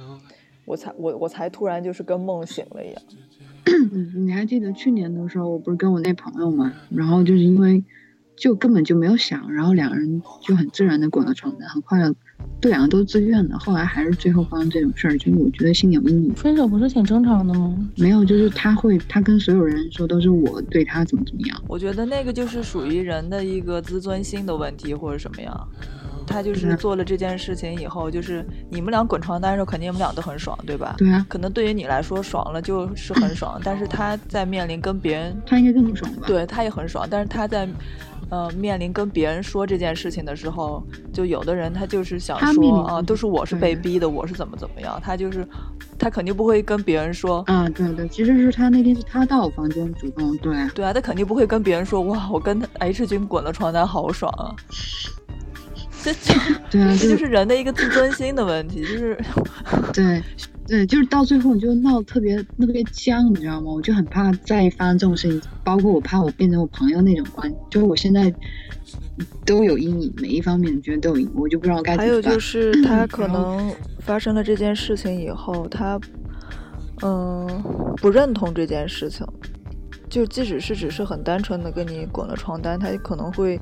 [0.65, 3.03] 我才我我才突然就是跟梦醒了一样。
[3.93, 7.83] 嗯，你还记得去年的时候，我不是跟我那朋友嘛，然后就是因为
[8.37, 12.15] 就根本就没有想，然后两个人就很自然的滚了床单，很快的，
[12.61, 16.35] 对两个都自愿的，后来还是最后发生这种事儿，就是我觉得心里有阴影。
[16.35, 17.91] 分手不是挺正常的吗？
[17.97, 25.69] 没有，就是他会，他跟所有人说都是我对他怎么怎么样，我觉得那个就是属于人的一个自尊心的问题，或者什么样。
[26.27, 30.95] 他就是嗯做了这件事情以后，就是你们俩滚床单的时候，肯定你们俩都很爽，对吧？
[30.99, 37.69] 对啊，可能对于你来说爽了就是很 爽，但是他在面临跟别人他应该更爽吧？，对他也很爽，但是他在，
[38.31, 45.47] 呃，面临跟别人说这件事情的时候，就有的人他就是想说啊，都是我是被逼的，我是怎么怎么样，他就是，
[45.99, 54.55] 他肯定不会跟别人说，啊，对对，其实是他那天是他到我房间主动，对啊，对啊，他肯定不会跟别人说，哇，我跟 H 君滚了床单，好爽啊。
[56.05, 56.35] 这 这
[56.71, 59.19] 对啊，这就是人的一个自尊心的问题，就是
[59.95, 60.23] 对
[60.67, 63.73] 对，就是到最后你就闹得特别特别僵，你知道吗？
[63.73, 68.33] 我就很怕再发生这种事情，包括我怕我变成我朋友那种关系，就是我现在
[69.47, 72.21] 都有阴影，每一方面觉得都有阴影，我就不知道该怎还有。
[72.21, 75.99] 就是他 可能发生了这件事情以后，他
[77.03, 77.47] 嗯
[77.97, 79.27] 不认同这件事情，
[80.09, 83.59] 就即使是只是很单纯的跟你滚了床单，他也可能会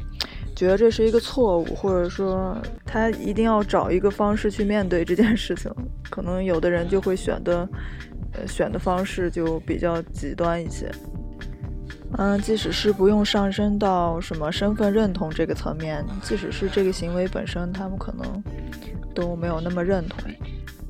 [0.55, 5.71] 觉得这是一个错误，或者说他一定要找一个方式去面对这件事情。
[6.11, 7.69] 可能有的人就会选的
[8.33, 10.91] 呃选的方式就比较极端一些。
[12.19, 18.43] 嗯，即使是不用上升到什么身份认同这个层面，即使是这个行为本身，他们可能
[19.15, 20.19] 都没有那么认同。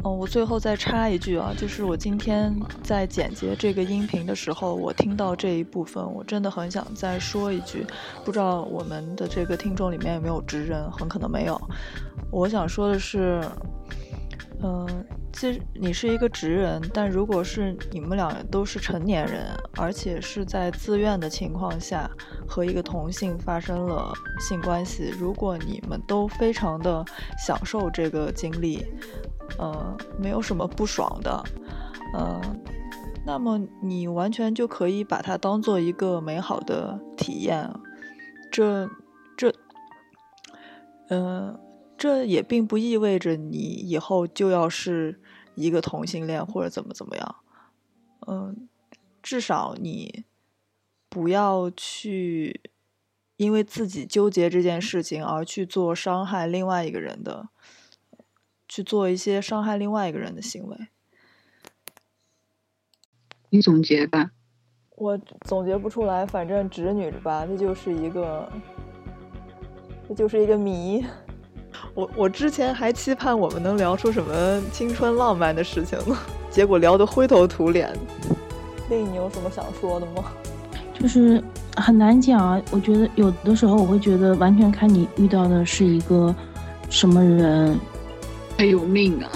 [0.05, 7.87] 哦，我最后再插一句啊，就是我今天在剪辑这个音频的时候，我听到这一部分，我真的很想再说一句，
[8.25, 11.61] 不知道我们的这个听众里面有没有直人，很可能没有。
[12.33, 13.41] 我想说的是，
[14.65, 19.47] 嗯、其实你是一个直人，但如果是你们俩都是成年人，
[19.77, 22.11] 而且是在自愿的情况下
[22.45, 27.05] 和一个同性发生了性关系，如果你们都非常的
[27.39, 28.85] 享受这个经历，
[29.59, 31.43] 呃，没有什么不爽的，
[32.15, 32.41] 呃，
[33.25, 37.71] 那么你完全就可以把它当做一个美好的体验。
[38.51, 38.89] 这
[39.37, 39.55] 这，
[41.09, 41.59] 嗯，
[41.97, 45.21] 这也并不意味着你以后就要是
[45.55, 47.37] 一个同性恋或者怎么怎么样。
[48.27, 48.69] 嗯，
[49.23, 50.25] 至少你
[51.09, 52.61] 不要去
[53.37, 57.49] 因为自己纠结这件事情而去做伤害另外一个人的，
[58.75, 60.75] 去做一些伤害另外一个人的行为。
[63.51, 64.31] 你总结吧。
[64.97, 68.51] 我总结不出来，反正直女吧，这就是一个，
[70.09, 71.05] 这就是一个谜。
[71.93, 76.17] 我我之前还期盼我们能聊出什么青春浪漫的事情呢，
[76.49, 77.95] 结果聊得灰头土脸。
[78.89, 80.33] 令你有什么想说的吗？
[80.99, 81.45] 就是
[81.77, 82.63] 很难讲啊。
[82.71, 86.35] 我觉得有的时候我会觉得，完全看你遇到的是一个
[86.89, 87.79] 什么人。
[88.63, 89.29] 还有命啊！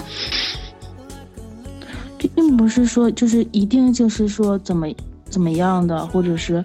[2.17, 4.87] 这并不是说就是一定就是说怎么
[5.25, 6.63] 怎么样的，或者是，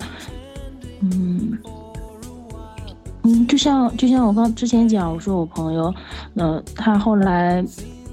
[1.01, 1.59] 嗯
[3.25, 5.93] 嗯，就像就像我刚之前讲，我说我朋友，
[6.37, 7.65] 呃，他后来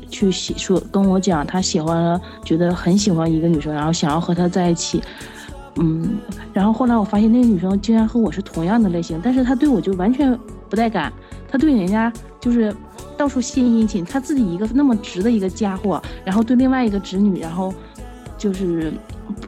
[0.10, 5.00] 去喜说跟我讲，他喜欢了，觉得很喜欢一个女生，然后想要和她在一起，
[5.76, 6.18] 嗯，
[6.54, 10.36] 然后后来我发现那个女生竟然和我是同样的类型，但是她对我就完全
[10.68, 11.14] 不带感，
[11.52, 12.76] 她对人家就是
[13.20, 17.74] 到处献殷勤，他自己一个那么直的一个家伙，然后对另外一个直女，然后
[18.38, 18.94] 就是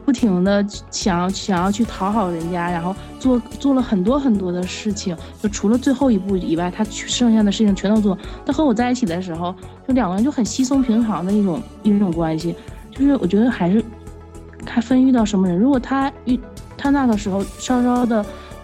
[0.04, 8.16] 不停的想要想要去讨好人家，然后做做了很多很多的事情，就除了最后一步以外，他剩下的事情全都做。
[8.44, 9.54] 他和我在一起的时候，
[9.88, 12.54] 就两个人就很稀松平常的一种一种关系，
[12.90, 13.82] 就是我觉得还是
[14.66, 15.58] 看分遇到什么人。
[15.58, 16.38] 如果他遇
[16.76, 18.22] 他那个时候稍稍的，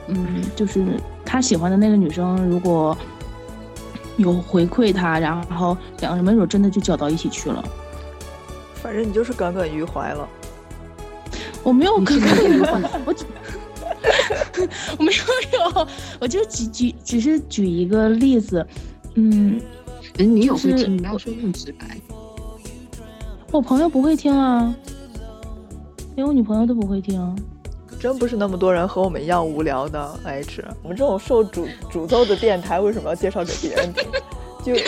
[0.08, 0.84] 嗯，就是
[1.24, 2.94] 他喜欢的那个女生，如果
[4.18, 7.64] 有回馈他，然后两个人没准真的就搅到一起去了。
[8.74, 10.28] 反正你就是耿耿于怀了。
[11.62, 13.24] 我没有耿耿于怀，我只
[14.98, 15.18] 我没有
[15.58, 15.88] 有，
[16.20, 18.64] 我就举举只是举一个例子，
[19.14, 19.60] 嗯，
[20.16, 22.00] 人你有会就是听，不要说那么直白。
[23.50, 24.74] 我朋友不会听啊，
[26.16, 27.36] 连我女朋友都不会听。
[27.98, 30.64] 真不是那么多人和我们一样无聊的 H。
[30.82, 34.04] 我们这种受诅诅咒的电台为什么要介绍给别人听？
[34.64, 34.84] 就也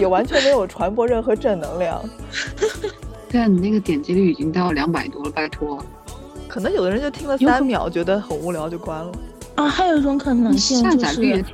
[0.00, 2.02] 也完全没有传播任何正能量。
[3.30, 5.78] 对啊，你那个点击率已经到两百多了，拜托。
[6.48, 9.12] 可能有的人就听了三秒，觉得很无聊就关了。
[9.54, 11.44] 啊，还有一种可能性就是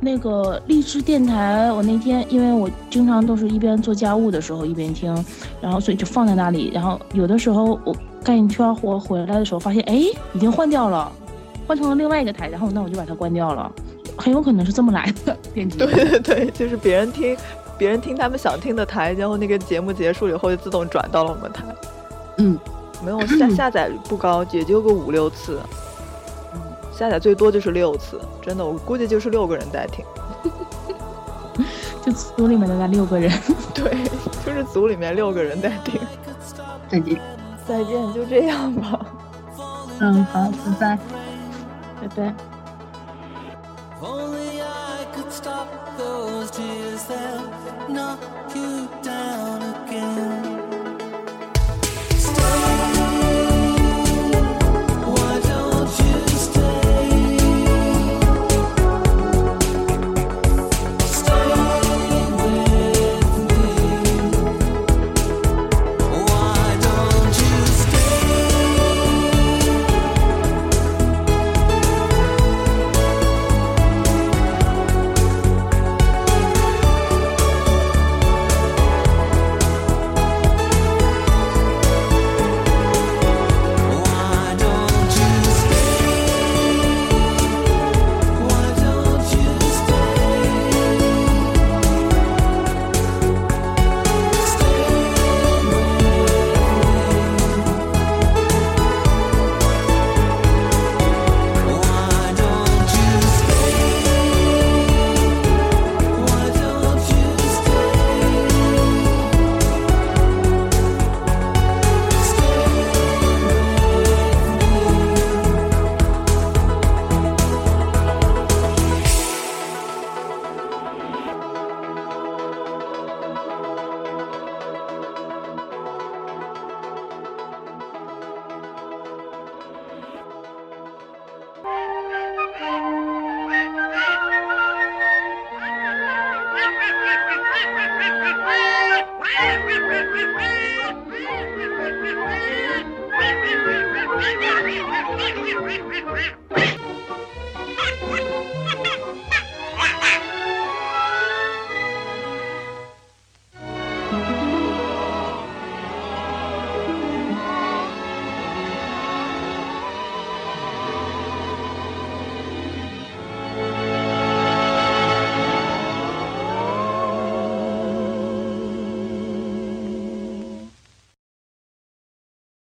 [0.00, 5.12] 那个励志电台，我那天因为我经常都是一边做家务的时候一边听，
[5.60, 7.94] 然后所以就放在那里，然后有的时候我
[8.24, 9.94] 干一圈活回来的时候，发现哎
[10.32, 11.10] 已经换掉了，
[11.66, 13.70] 换成了另外一个台，然后那我就把它关掉了，
[14.16, 15.78] 很有可能是这么来的编辑。
[15.78, 17.36] 对对对，就是别人听，
[17.78, 21.64] 别人听他们想听的台，然后那个节目结束以后就自动转到了我们台。
[22.38, 22.58] 嗯，
[23.04, 25.60] 没有下 下载率不高，也就个五六次。
[26.54, 26.60] 嗯，
[26.92, 30.04] 下载最多就是六次，真的，我估计就是六个人在听。
[32.04, 33.30] 就组里面的那六个人，
[33.74, 33.96] 对，
[34.46, 36.00] 就是组里面六个人在听。
[36.88, 37.18] 再见。
[37.68, 38.98] 再见，就这样吧。
[40.00, 40.98] 嗯，好，拜拜。
[42.00, 42.34] 拜拜。
[44.00, 47.04] Only I could stop those tears
[47.88, 48.18] knock
[48.54, 50.37] you down again.